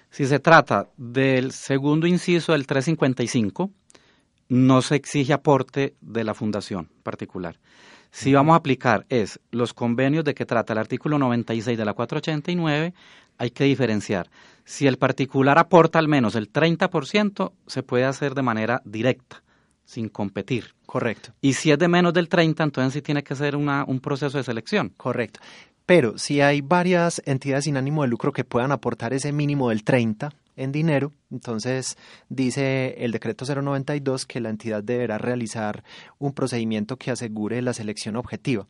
si 0.10 0.26
se 0.26 0.40
trata 0.40 0.88
del 0.98 1.52
segundo 1.52 2.08
inciso 2.08 2.54
del 2.54 2.66
355, 2.66 3.70
no 4.48 4.82
se 4.82 4.96
exige 4.96 5.34
aporte 5.34 5.96
de 6.02 6.24
la 6.24 6.34
fundación 6.34 6.90
particular. 7.04 7.60
Si 8.16 8.34
vamos 8.34 8.54
a 8.54 8.56
aplicar 8.56 9.06
es 9.10 9.42
los 9.52 9.74
convenios 9.74 10.24
de 10.24 10.34
que 10.34 10.46
trata 10.46 10.72
el 10.72 10.80
artículo 10.80 11.20
96 11.20 11.78
de 11.78 11.84
la 11.84 11.94
489, 11.94 12.94
hay 13.38 13.52
que 13.52 13.66
diferenciar. 13.66 14.30
Si 14.64 14.88
el 14.88 14.98
particular 14.98 15.60
aporta 15.60 16.00
al 16.00 16.08
menos 16.08 16.36
el 16.36 16.50
30%, 16.50 17.52
se 17.68 17.84
puede 17.84 18.06
hacer 18.06 18.34
de 18.34 18.42
manera 18.42 18.82
directa, 18.86 19.44
sin 19.84 20.08
competir. 20.08 20.76
Correcto. 20.86 21.34
Y 21.42 21.54
si 21.54 21.72
es 21.72 21.78
de 21.78 21.90
menos 21.90 22.14
del 22.14 22.30
30, 22.30 22.64
entonces 22.64 22.94
sí 22.94 23.02
tiene 23.02 23.22
que 23.22 23.36
ser 23.36 23.58
una, 23.58 23.84
un 23.86 24.00
proceso 24.00 24.38
de 24.38 24.46
selección. 24.46 24.94
Correcto. 24.96 25.42
Pero 25.86 26.18
si 26.18 26.40
hay 26.40 26.62
varias 26.62 27.22
entidades 27.26 27.66
sin 27.66 27.76
ánimo 27.76 28.04
de 28.04 28.08
lucro 28.08 28.32
que 28.32 28.46
puedan 28.46 28.72
aportar 28.72 29.14
ese 29.14 29.34
mínimo 29.34 29.72
del 29.72 29.84
30 29.84 30.30
en 30.56 30.72
dinero, 30.72 31.12
Entonces, 31.32 31.98
dice 32.30 32.96
el 33.04 33.12
decreto 33.12 33.46
092 33.46 34.26
que 34.26 34.40
la 34.40 34.50
entidad 34.50 34.84
deberá 34.84 35.18
realizar 35.18 35.84
un 36.18 36.34
procedimiento 36.34 36.98
que 36.98 37.12
asegure 37.12 37.62
la 37.62 37.74
selección 37.74 38.16
objetiva. 38.16 38.68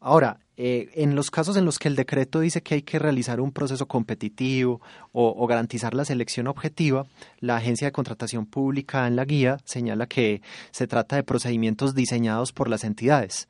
Ahora, 0.00 0.40
eh, 0.62 0.90
en 0.92 1.14
los 1.14 1.30
casos 1.30 1.56
en 1.56 1.64
los 1.64 1.78
que 1.78 1.88
el 1.88 1.96
decreto 1.96 2.40
dice 2.40 2.60
que 2.60 2.74
hay 2.74 2.82
que 2.82 2.98
realizar 2.98 3.40
un 3.40 3.50
proceso 3.50 3.88
competitivo 3.88 4.82
o, 5.10 5.46
garantizar 5.46 5.94
la 5.94 6.04
selección 6.04 6.48
objetiva, 6.48 7.06
la 7.38 7.56
Agencia 7.56 7.86
de 7.86 7.92
Contratación 7.92 8.44
Pública 8.44 9.06
en 9.06 9.16
la 9.16 9.24
guía 9.24 9.56
señala 9.64 10.06
que 10.06 10.42
se 10.70 10.86
trata 10.86 11.16
de 11.16 11.22
procedimientos 11.22 11.94
diseñados 11.94 12.52
por 12.52 12.68
las 12.68 12.84
entidades. 12.84 13.48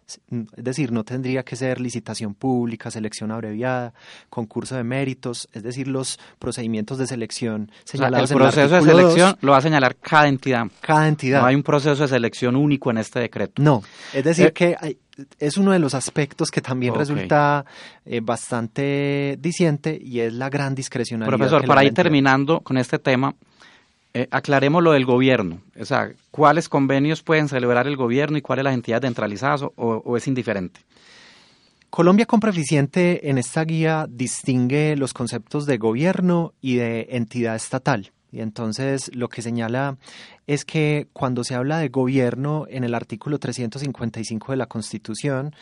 Es 0.56 0.62
decir, 0.64 0.92
no 0.92 1.02
tendría 1.02 1.42
que 1.42 1.56
ser 1.56 1.80
licitación 1.80 2.34
pública, 2.34 2.92
selección 2.92 3.32
abreviada, 3.32 3.92
concurso 4.28 4.76
de 4.76 4.84
méritos, 4.84 5.48
es 5.52 5.64
decir, 5.64 5.88
los 5.88 6.16
procedimientos 6.38 6.96
de 6.96 7.08
selección 7.08 7.72
señalados 7.82 8.30
el 8.30 8.36
proceso 8.36 8.76
de 8.76 8.82
selección 8.82 9.36
lo 9.40 9.50
va 9.50 9.58
a 9.58 9.62
señalar 9.62 9.96
cada 9.96 10.28
entidad. 10.28 10.68
Cada 10.80 11.08
entidad. 11.08 11.40
No 11.40 11.48
hay 11.48 11.56
un 11.56 11.64
proceso 11.64 12.02
de 12.02 12.08
selección 12.08 12.54
único 12.54 12.88
en 12.92 12.98
este 12.98 13.18
decreto. 13.18 13.61
No, 13.61 13.82
es 14.14 14.22
decir, 14.22 14.46
eh, 14.46 14.52
que 14.52 14.76
hay, 14.80 14.96
es 15.38 15.56
uno 15.56 15.72
de 15.72 15.78
los 15.78 15.94
aspectos 15.94 16.50
que 16.50 16.61
también 16.61 16.94
resulta 17.01 17.64
eh, 18.05 18.20
bastante 18.20 19.36
diciente 19.40 19.98
y 20.01 20.20
es 20.20 20.32
la 20.32 20.48
gran 20.48 20.74
discrecionalidad. 20.74 21.36
Profesor, 21.36 21.66
para 21.66 21.84
ir 21.84 21.92
terminando 21.92 22.61
con 22.61 22.76
este 22.76 22.98
tema, 22.98 23.34
eh, 24.14 24.26
aclaremos 24.30 24.82
lo 24.82 24.92
del 24.92 25.05
gobierno. 25.05 25.61
O 25.78 25.84
sea, 25.84 26.12
¿cuáles 26.30 26.68
convenios 26.68 27.22
pueden 27.22 27.48
celebrar 27.48 27.86
el 27.86 27.96
gobierno 27.96 28.38
y 28.38 28.42
cuáles 28.42 28.64
las 28.64 28.74
entidades 28.74 29.07
centralizadas 29.07 29.62
o, 29.62 29.72
o 29.76 30.16
es 30.16 30.26
indiferente? 30.26 30.80
Colombia 31.90 32.26
Compra 32.26 32.51
Eficiente 32.51 33.28
en 33.30 33.38
esta 33.38 33.64
guía 33.64 34.07
distingue 34.09 34.94
los 34.96 35.12
conceptos 35.12 35.66
de 35.66 35.76
gobierno 35.76 36.53
y 36.61 36.76
de 36.76 37.09
entidad 37.11 37.57
estatal. 37.57 38.12
Y 38.32 38.40
entonces 38.40 39.11
lo 39.14 39.28
que 39.28 39.42
señala 39.42 39.96
es 40.46 40.64
que 40.64 41.09
cuando 41.12 41.42
se 41.42 41.55
habla 41.55 41.78
de 41.78 41.88
gobierno 41.88 42.66
en 42.68 42.84
el 42.84 42.94
artículo 42.94 43.38
355 43.38 44.53
de 44.53 44.57
la 44.57 44.66
Constitución 44.66 45.55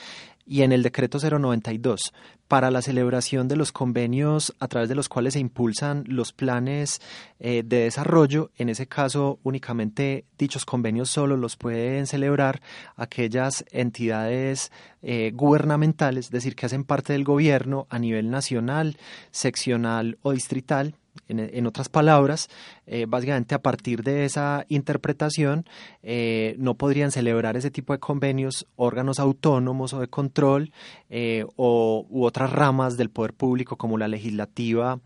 y 0.49 0.63
en 0.63 0.73
el 0.73 0.83
decreto 0.83 1.19
092 1.19 2.13
para 2.49 2.71
la 2.71 2.81
celebración 2.81 3.47
de 3.47 3.57
los 3.57 3.73
convenios 3.73 4.55
a 4.59 4.69
través 4.69 4.89
de 4.89 4.95
los 4.95 5.09
cuales 5.09 5.35
se 5.35 5.41
impulsan 5.41 6.05
los 6.07 6.33
planes 6.33 7.01
eh, 7.39 7.63
de 7.65 7.81
desarrollo, 7.81 8.51
en 8.57 8.71
ese 8.71 8.87
caso 8.87 9.39
únicamente 9.43 10.25
dichos 10.39 10.65
convenios 10.65 11.11
solo 11.11 11.37
los 11.37 11.57
pueden 11.57 12.07
celebrar 12.07 12.63
aquellas 12.97 13.65
entidades 13.71 14.73
eh, 15.03 15.31
gubernamentales, 15.35 16.27
es 16.27 16.31
decir, 16.33 16.57
que 16.57 16.67
hacen 16.67 16.85
parte 16.85 17.13
del 17.13 17.25
gobierno 17.25 17.87
a 17.91 17.99
nivel 17.99 18.31
nacional, 18.31 18.97
seccional 19.31 20.19
o 20.23 20.33
distrital 20.33 20.95
en, 21.29 21.67
otras 21.67 21.89
palabras, 21.89 22.49
eh, 22.87 23.07
básicamente 23.09 23.55
a 23.55 23.61
partir 23.61 24.03
de 24.03 24.25
esa 24.25 24.65
interpretación 24.69 25.67
eh, 26.03 26.55
no 26.59 26.75
podrían 26.75 27.11
celebrar 27.11 27.57
ese 27.57 27.71
tipo 27.71 27.93
de 27.93 27.99
convenios 27.99 28.67
órganos 28.77 29.19
autónomos 29.19 29.93
o 29.93 30.01
de 30.01 30.09
control 30.09 30.73
eh, 31.11 31.45
o, 31.57 32.07
u 32.09 32.25
otras 32.25 32.53
ramas 32.53 32.97
del 32.97 33.11
poder 33.11 33.33
público 33.33 33.77
como 33.77 33.99
la 33.99 34.09
legislativa 34.09 35.01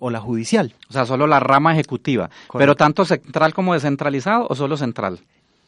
o 0.00 0.10
la 0.10 0.18
judicial. 0.18 0.74
O 0.88 0.92
sea, 0.92 1.06
solo 1.06 1.28
la 1.28 1.38
rama 1.38 1.72
ejecutiva. 1.72 2.28
Pero 2.52 2.74
tanto 2.74 3.04
central 3.04 3.54
como 3.54 3.74
descentralizado 3.74 4.48
o 4.50 4.56
solo 4.56 4.76
central. 4.76 5.20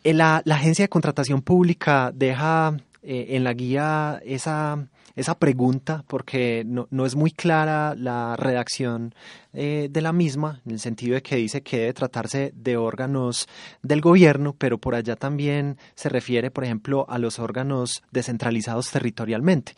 La, 0.03 0.43
la 0.45 0.57
agencia 0.57 0.83
de 0.85 0.89
contratación 0.89 1.41
pública 1.41 2.11
deja 2.13 2.77
en 3.05 3.45
la 3.45 3.53
guía 3.53 4.21
esa 4.25 4.89
esa 5.15 5.39
pregunta 5.39 6.05
porque 6.07 6.65
no, 6.67 6.89
no 6.91 7.07
es 7.07 7.17
muy 7.17 7.31
clara 7.31 7.95
la 7.97 8.37
redacción 8.37 9.15
eh, 9.55 9.89
de 9.91 10.01
la 10.01 10.13
misma, 10.13 10.63
en 10.65 10.73
el 10.73 10.81
sentido 10.81 11.15
de 11.15 11.23
que 11.23 11.37
dice 11.37 11.63
que 11.63 11.81
debe 11.81 11.93
tratarse 11.93 12.53
de 12.57 12.79
órganos 12.79 13.49
del 13.83 14.01
gobierno, 14.01 14.55
pero 14.57 14.79
por 14.79 14.95
allá 14.95 15.15
también 15.17 15.77
se 15.95 16.09
refiere, 16.09 16.51
por 16.51 16.65
ejemplo, 16.65 17.05
a 17.09 17.19
los 17.19 17.39
órganos 17.39 18.03
descentralizados 18.11 18.91
territorialmente. 18.91 19.75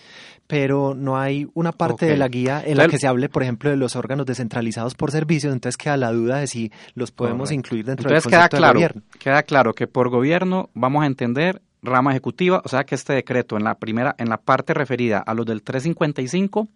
Pero 0.47 0.95
no 0.95 1.19
hay 1.19 1.49
una 1.55 1.73
parte 1.73 2.07
de 2.07 2.17
la 2.17 2.29
guía 2.29 2.63
en 2.65 2.77
la 2.77 2.87
que 2.87 2.99
se 2.99 3.09
hable, 3.09 3.29
por 3.29 3.43
ejemplo, 3.43 3.71
de 3.71 3.77
los 3.77 3.97
órganos 3.97 4.27
descentralizados 4.27 4.95
por 4.95 5.11
servicios, 5.11 5.53
entonces 5.53 5.77
queda 5.77 5.97
la 5.97 6.13
duda 6.13 6.39
de 6.39 6.47
si 6.47 6.71
los 6.95 7.11
podemos 7.11 7.51
incluir 7.51 7.85
dentro 7.85 8.09
del 8.09 8.23
concepto 8.23 8.37
queda 8.37 8.49
claro, 8.49 8.75
gobierno. 8.75 9.03
Queda 9.19 9.43
claro 9.43 9.75
que 9.75 9.87
por 9.87 10.09
gobierno 10.09 10.71
vamos 10.75 11.03
a 11.03 11.07
entender 11.07 11.63
rama 11.85 12.11
ejecutiva, 12.11 12.63
o 12.65 12.69
sea 12.69 12.85
que 12.85 12.95
este 12.95 13.13
decreto 13.13 13.57
en 13.57 13.65
la 13.65 13.75
primera, 13.77 14.15
en 14.19 14.29
la 14.29 14.39
parte 14.39 14.75
referida 14.75 15.19
a 15.19 15.35
los 15.35 15.47
del 15.47 15.63
355, 15.63 16.69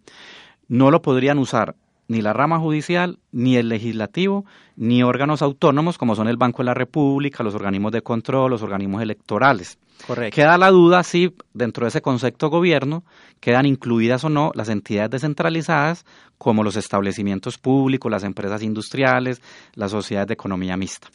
no 0.67 0.91
lo 0.91 1.01
podrían 1.01 1.39
usar 1.39 1.75
ni 2.09 2.21
la 2.21 2.33
rama 2.33 2.59
judicial, 2.59 3.19
ni 3.31 3.55
el 3.55 3.69
legislativo, 3.69 4.43
ni 4.75 5.03
órganos 5.03 5.43
autónomos 5.43 5.97
como 5.97 6.15
son 6.15 6.27
el 6.27 6.37
Banco 6.37 6.63
de 6.63 6.65
la 6.65 6.73
República, 6.73 7.43
los 7.43 7.53
organismos 7.53 7.91
de 7.91 8.01
control, 8.01 8.49
los 8.49 8.63
organismos 8.63 9.03
electorales. 9.03 9.77
Correcto. 10.07 10.35
Queda 10.35 10.57
la 10.57 10.71
duda 10.71 11.03
si 11.03 11.35
dentro 11.53 11.85
de 11.85 11.89
ese 11.89 12.01
concepto 12.01 12.49
gobierno 12.49 13.03
quedan 13.39 13.65
incluidas 13.67 14.23
o 14.23 14.29
no 14.29 14.51
las 14.55 14.69
entidades 14.69 15.11
descentralizadas 15.11 16.05
como 16.37 16.63
los 16.63 16.77
establecimientos 16.77 17.57
públicos, 17.57 18.09
las 18.09 18.23
empresas 18.23 18.63
industriales, 18.63 19.41
las 19.75 19.91
sociedades 19.91 20.29
de 20.29 20.33
economía 20.33 20.77
mixta. 20.77 21.09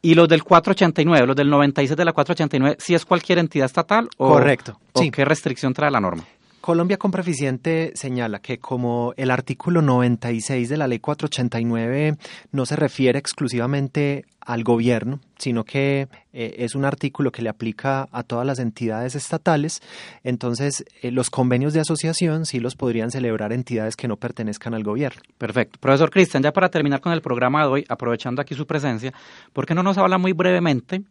Y 0.00 0.14
los 0.14 0.28
del 0.28 0.44
489, 0.44 1.26
los 1.26 1.36
del 1.36 1.50
96 1.50 1.96
de 1.96 2.04
la 2.04 2.12
489, 2.12 2.76
si 2.78 2.94
es 2.94 3.04
cualquier 3.04 3.38
entidad 3.38 3.66
estatal 3.66 4.08
o, 4.16 4.28
Correcto. 4.28 4.78
o 4.92 5.02
qué 5.10 5.24
restricción 5.24 5.74
trae 5.74 5.90
la 5.90 6.00
norma. 6.00 6.24
Colombia 6.68 6.98
Compra 6.98 7.22
Eficiente 7.22 7.92
señala 7.94 8.40
que 8.40 8.58
como 8.58 9.14
el 9.16 9.30
artículo 9.30 9.80
96 9.80 10.68
de 10.68 10.76
la 10.76 10.86
ley 10.86 10.98
489 10.98 12.18
no 12.52 12.66
se 12.66 12.76
refiere 12.76 13.18
exclusivamente 13.18 14.26
al 14.38 14.64
gobierno, 14.64 15.18
sino 15.38 15.64
que 15.64 16.08
eh, 16.34 16.56
es 16.58 16.74
un 16.74 16.84
artículo 16.84 17.32
que 17.32 17.40
le 17.40 17.48
aplica 17.48 18.06
a 18.12 18.22
todas 18.22 18.46
las 18.46 18.58
entidades 18.58 19.14
estatales, 19.14 19.80
entonces 20.24 20.84
eh, 21.00 21.10
los 21.10 21.30
convenios 21.30 21.72
de 21.72 21.80
asociación 21.80 22.44
sí 22.44 22.60
los 22.60 22.76
podrían 22.76 23.10
celebrar 23.10 23.54
entidades 23.54 23.96
que 23.96 24.06
no 24.06 24.18
pertenezcan 24.18 24.74
al 24.74 24.84
gobierno. 24.84 25.22
Perfecto. 25.38 25.78
Profesor 25.80 26.10
Cristian, 26.10 26.42
ya 26.42 26.52
para 26.52 26.68
terminar 26.68 27.00
con 27.00 27.14
el 27.14 27.22
programa 27.22 27.62
de 27.62 27.68
hoy, 27.68 27.84
aprovechando 27.88 28.42
aquí 28.42 28.54
su 28.54 28.66
presencia, 28.66 29.14
¿por 29.54 29.64
qué 29.64 29.74
no 29.74 29.82
nos 29.82 29.96
habla 29.96 30.18
muy 30.18 30.34
brevemente 30.34 31.02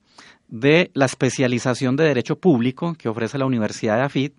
de 0.49 0.91
la 0.93 1.05
especialización 1.05 1.95
de 1.95 2.05
Derecho 2.05 2.37
Público 2.37 2.93
que 2.93 3.09
ofrece 3.09 3.37
la 3.37 3.45
Universidad 3.45 3.97
de 3.97 4.03
AFIT 4.03 4.33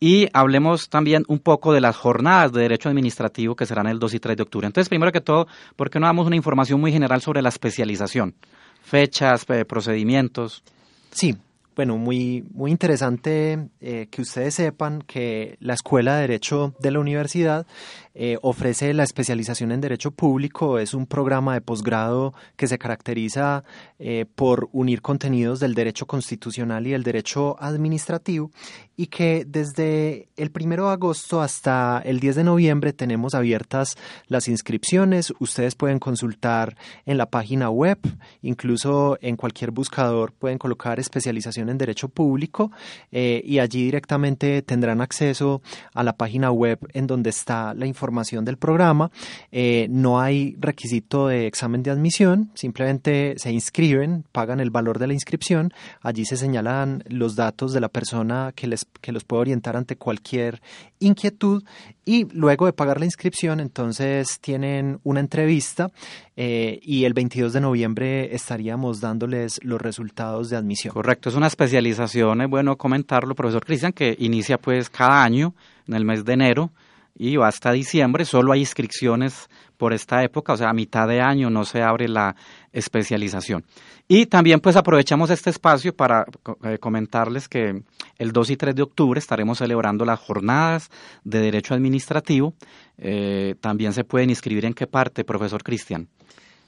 y 0.00 0.28
hablemos 0.32 0.88
también 0.88 1.24
un 1.28 1.38
poco 1.38 1.74
de 1.74 1.82
las 1.82 1.96
jornadas 1.96 2.52
de 2.52 2.62
derecho 2.62 2.88
administrativo 2.88 3.54
que 3.54 3.66
serán 3.66 3.86
el 3.86 3.98
2 3.98 4.14
y 4.14 4.20
3 4.20 4.36
de 4.38 4.42
octubre. 4.42 4.66
Entonces, 4.66 4.88
primero 4.88 5.12
que 5.12 5.20
todo, 5.20 5.46
¿por 5.76 5.90
qué 5.90 6.00
no 6.00 6.06
damos 6.06 6.26
una 6.26 6.36
información 6.36 6.80
muy 6.80 6.90
general 6.90 7.20
sobre 7.20 7.42
la 7.42 7.50
especialización? 7.50 8.34
Fechas, 8.82 9.44
eh, 9.50 9.66
procedimientos. 9.66 10.64
Sí, 11.10 11.36
bueno, 11.76 11.98
muy, 11.98 12.44
muy 12.52 12.70
interesante 12.70 13.68
eh, 13.80 14.08
que 14.10 14.22
ustedes 14.22 14.54
sepan 14.54 15.02
que 15.02 15.56
la 15.60 15.74
Escuela 15.74 16.16
de 16.16 16.22
Derecho 16.22 16.74
de 16.78 16.90
la 16.90 17.00
Universidad 17.00 17.66
eh, 18.12 18.38
ofrece 18.42 18.92
la 18.92 19.04
especialización 19.04 19.70
en 19.70 19.80
Derecho 19.80 20.10
Público. 20.10 20.78
Es 20.78 20.94
un 20.94 21.06
programa 21.06 21.54
de 21.54 21.60
posgrado 21.60 22.34
que 22.56 22.66
se 22.66 22.76
caracteriza 22.76 23.62
eh, 24.00 24.26
por 24.34 24.68
unir 24.72 25.00
contenidos 25.00 25.60
del 25.60 25.74
derecho 25.74 26.06
constitucional 26.06 26.86
y 26.88 26.90
del 26.90 27.04
derecho 27.04 27.56
administrativo 27.62 28.50
y 28.96 29.06
que 29.06 29.44
desde 29.46 30.28
el 30.36 30.50
1 30.52 30.86
de 30.86 30.92
agosto 30.92 31.40
hasta 31.40 32.02
el 32.04 32.18
10 32.18 32.36
de 32.36 32.44
noviembre 32.44 32.92
tenemos 32.92 33.34
abiertas 33.34 33.96
las 34.26 34.48
inscripciones. 34.48 35.32
Ustedes 35.38 35.76
pueden 35.76 36.00
consultar 36.00 36.76
en 37.06 37.16
la 37.16 37.26
página 37.26 37.70
web, 37.70 37.98
incluso 38.42 39.18
en 39.22 39.36
cualquier 39.36 39.70
buscador 39.70 40.32
pueden 40.32 40.58
colocar 40.58 40.98
especialización 40.98 41.70
en 41.70 41.78
Derecho 41.78 42.08
Público 42.08 42.72
eh, 43.12 43.40
y 43.44 43.60
allí 43.60 43.84
directamente 43.84 44.62
tendrán 44.62 45.00
acceso 45.00 45.62
a 45.94 46.02
la 46.02 46.14
página 46.16 46.50
web 46.50 46.80
en 46.92 47.06
donde 47.06 47.30
está 47.30 47.72
la 47.72 47.86
información 47.86 47.99
del 48.00 48.56
programa. 48.56 49.10
Eh, 49.52 49.86
no 49.90 50.20
hay 50.20 50.56
requisito 50.58 51.28
de 51.28 51.46
examen 51.46 51.82
de 51.82 51.90
admisión, 51.90 52.50
simplemente 52.54 53.34
se 53.36 53.52
inscriben, 53.52 54.24
pagan 54.32 54.60
el 54.60 54.70
valor 54.70 54.98
de 54.98 55.06
la 55.06 55.12
inscripción, 55.12 55.72
allí 56.00 56.24
se 56.24 56.36
señalan 56.36 57.04
los 57.08 57.36
datos 57.36 57.72
de 57.72 57.80
la 57.80 57.88
persona 57.88 58.52
que 58.54 58.66
les 58.66 58.86
que 59.00 59.12
los 59.12 59.24
puede 59.24 59.42
orientar 59.42 59.76
ante 59.76 59.96
cualquier 59.96 60.60
inquietud 60.98 61.62
y 62.04 62.26
luego 62.32 62.66
de 62.66 62.72
pagar 62.72 62.98
la 62.98 63.06
inscripción 63.06 63.60
entonces 63.60 64.38
tienen 64.40 65.00
una 65.04 65.20
entrevista 65.20 65.90
eh, 66.36 66.80
y 66.82 67.04
el 67.04 67.12
22 67.12 67.52
de 67.52 67.60
noviembre 67.60 68.34
estaríamos 68.34 69.00
dándoles 69.00 69.60
los 69.62 69.80
resultados 69.80 70.48
de 70.48 70.56
admisión. 70.56 70.94
Correcto, 70.94 71.28
es 71.28 71.34
una 71.34 71.46
especialización, 71.46 72.40
es 72.40 72.48
bueno 72.48 72.76
comentarlo, 72.76 73.34
profesor 73.34 73.64
Cristian, 73.64 73.92
que 73.92 74.16
inicia 74.18 74.58
pues 74.58 74.88
cada 74.90 75.22
año 75.22 75.54
en 75.86 75.94
el 75.94 76.04
mes 76.04 76.24
de 76.24 76.32
enero 76.32 76.70
y 77.14 77.36
hasta 77.40 77.72
diciembre, 77.72 78.24
solo 78.24 78.52
hay 78.52 78.60
inscripciones 78.60 79.48
por 79.76 79.92
esta 79.92 80.22
época, 80.22 80.52
o 80.52 80.56
sea, 80.56 80.70
a 80.70 80.74
mitad 80.74 81.08
de 81.08 81.20
año 81.20 81.48
no 81.48 81.64
se 81.64 81.82
abre 81.82 82.08
la 82.08 82.36
especialización. 82.72 83.64
Y 84.06 84.26
también 84.26 84.60
pues 84.60 84.76
aprovechamos 84.76 85.30
este 85.30 85.50
espacio 85.50 85.94
para 85.94 86.26
eh, 86.64 86.78
comentarles 86.78 87.48
que 87.48 87.82
el 88.18 88.32
2 88.32 88.50
y 88.50 88.56
3 88.56 88.74
de 88.74 88.82
octubre 88.82 89.18
estaremos 89.18 89.58
celebrando 89.58 90.04
las 90.04 90.18
jornadas 90.18 90.90
de 91.24 91.40
Derecho 91.40 91.74
Administrativo. 91.74 92.54
Eh, 92.98 93.54
también 93.60 93.92
se 93.92 94.04
pueden 94.04 94.30
inscribir 94.30 94.64
en 94.66 94.74
qué 94.74 94.86
parte, 94.86 95.24
profesor 95.24 95.62
Cristian. 95.62 96.08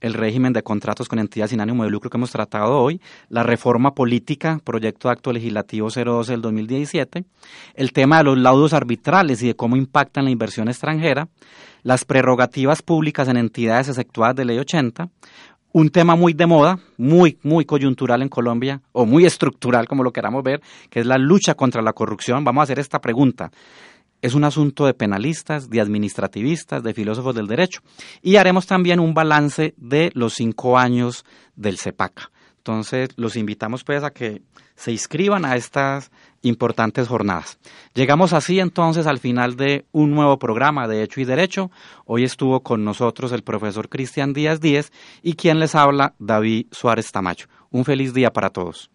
el 0.00 0.14
régimen 0.14 0.52
de 0.52 0.62
contratos 0.62 1.08
con 1.08 1.18
entidades 1.18 1.50
sin 1.50 1.60
ánimo 1.60 1.84
de 1.84 1.90
lucro 1.90 2.10
que 2.10 2.16
hemos 2.16 2.30
tratado 2.30 2.78
hoy, 2.78 3.00
la 3.28 3.42
reforma 3.42 3.94
política, 3.94 4.60
proyecto 4.62 5.08
de 5.08 5.12
acto 5.12 5.32
legislativo 5.32 5.88
012 5.88 6.32
del 6.32 6.42
2017, 6.42 7.24
el 7.74 7.92
tema 7.92 8.18
de 8.18 8.24
los 8.24 8.38
laudos 8.38 8.72
arbitrales 8.72 9.42
y 9.42 9.48
de 9.48 9.56
cómo 9.56 9.76
impactan 9.76 10.24
la 10.24 10.30
inversión 10.30 10.68
extranjera, 10.68 11.28
las 11.82 12.04
prerrogativas 12.04 12.82
públicas 12.82 13.28
en 13.28 13.36
entidades 13.36 13.88
exceptuadas 13.88 14.36
de 14.36 14.44
ley 14.44 14.58
80, 14.58 15.08
un 15.72 15.90
tema 15.90 16.16
muy 16.16 16.32
de 16.32 16.46
moda, 16.46 16.78
muy, 16.96 17.38
muy 17.42 17.64
coyuntural 17.66 18.22
en 18.22 18.28
Colombia, 18.28 18.80
o 18.92 19.04
muy 19.04 19.26
estructural, 19.26 19.86
como 19.86 20.04
lo 20.04 20.12
queramos 20.12 20.42
ver, 20.42 20.62
que 20.88 21.00
es 21.00 21.06
la 21.06 21.18
lucha 21.18 21.54
contra 21.54 21.82
la 21.82 21.92
corrupción. 21.92 22.44
Vamos 22.44 22.60
a 22.60 22.64
hacer 22.64 22.78
esta 22.78 22.98
pregunta 22.98 23.50
es 24.22 24.34
un 24.34 24.44
asunto 24.44 24.86
de 24.86 24.94
penalistas, 24.94 25.70
de 25.70 25.80
administrativistas, 25.80 26.82
de 26.82 26.94
filósofos 26.94 27.34
del 27.34 27.46
derecho. 27.46 27.80
Y 28.22 28.36
haremos 28.36 28.66
también 28.66 29.00
un 29.00 29.14
balance 29.14 29.74
de 29.76 30.10
los 30.14 30.34
cinco 30.34 30.78
años 30.78 31.24
del 31.54 31.78
CEPACA. 31.78 32.30
Entonces, 32.58 33.10
los 33.16 33.36
invitamos 33.36 33.84
pues 33.84 34.02
a 34.02 34.10
que 34.10 34.42
se 34.74 34.90
inscriban 34.92 35.44
a 35.44 35.54
estas 35.54 36.10
importantes 36.42 37.08
jornadas. 37.08 37.58
Llegamos 37.94 38.32
así 38.32 38.58
entonces 38.58 39.06
al 39.06 39.18
final 39.18 39.56
de 39.56 39.86
un 39.92 40.10
nuevo 40.10 40.38
programa 40.38 40.88
de 40.88 41.02
Hecho 41.02 41.20
y 41.20 41.24
Derecho. 41.24 41.70
Hoy 42.04 42.24
estuvo 42.24 42.64
con 42.64 42.84
nosotros 42.84 43.32
el 43.32 43.42
profesor 43.42 43.88
Cristian 43.88 44.32
Díaz 44.32 44.60
Díez 44.60 44.92
y 45.22 45.34
quien 45.34 45.60
les 45.60 45.74
habla, 45.74 46.14
David 46.18 46.66
Suárez 46.72 47.10
Tamayo. 47.12 47.46
Un 47.70 47.84
feliz 47.84 48.12
día 48.12 48.32
para 48.32 48.50
todos. 48.50 48.90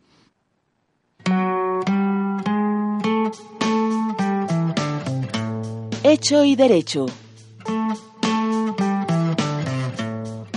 Hecho 6.04 6.44
y 6.44 6.56
Derecho. 6.56 7.06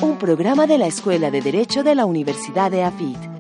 Un 0.01 0.17
programa 0.19 0.67
de 0.67 0.79
la 0.79 0.87
Escuela 0.87 1.31
de 1.31 1.43
Derecho 1.43 1.83
de 1.83 1.95
la 1.95 2.07
Universidad 2.07 2.71
de 2.71 2.83
AFIT. 2.83 3.34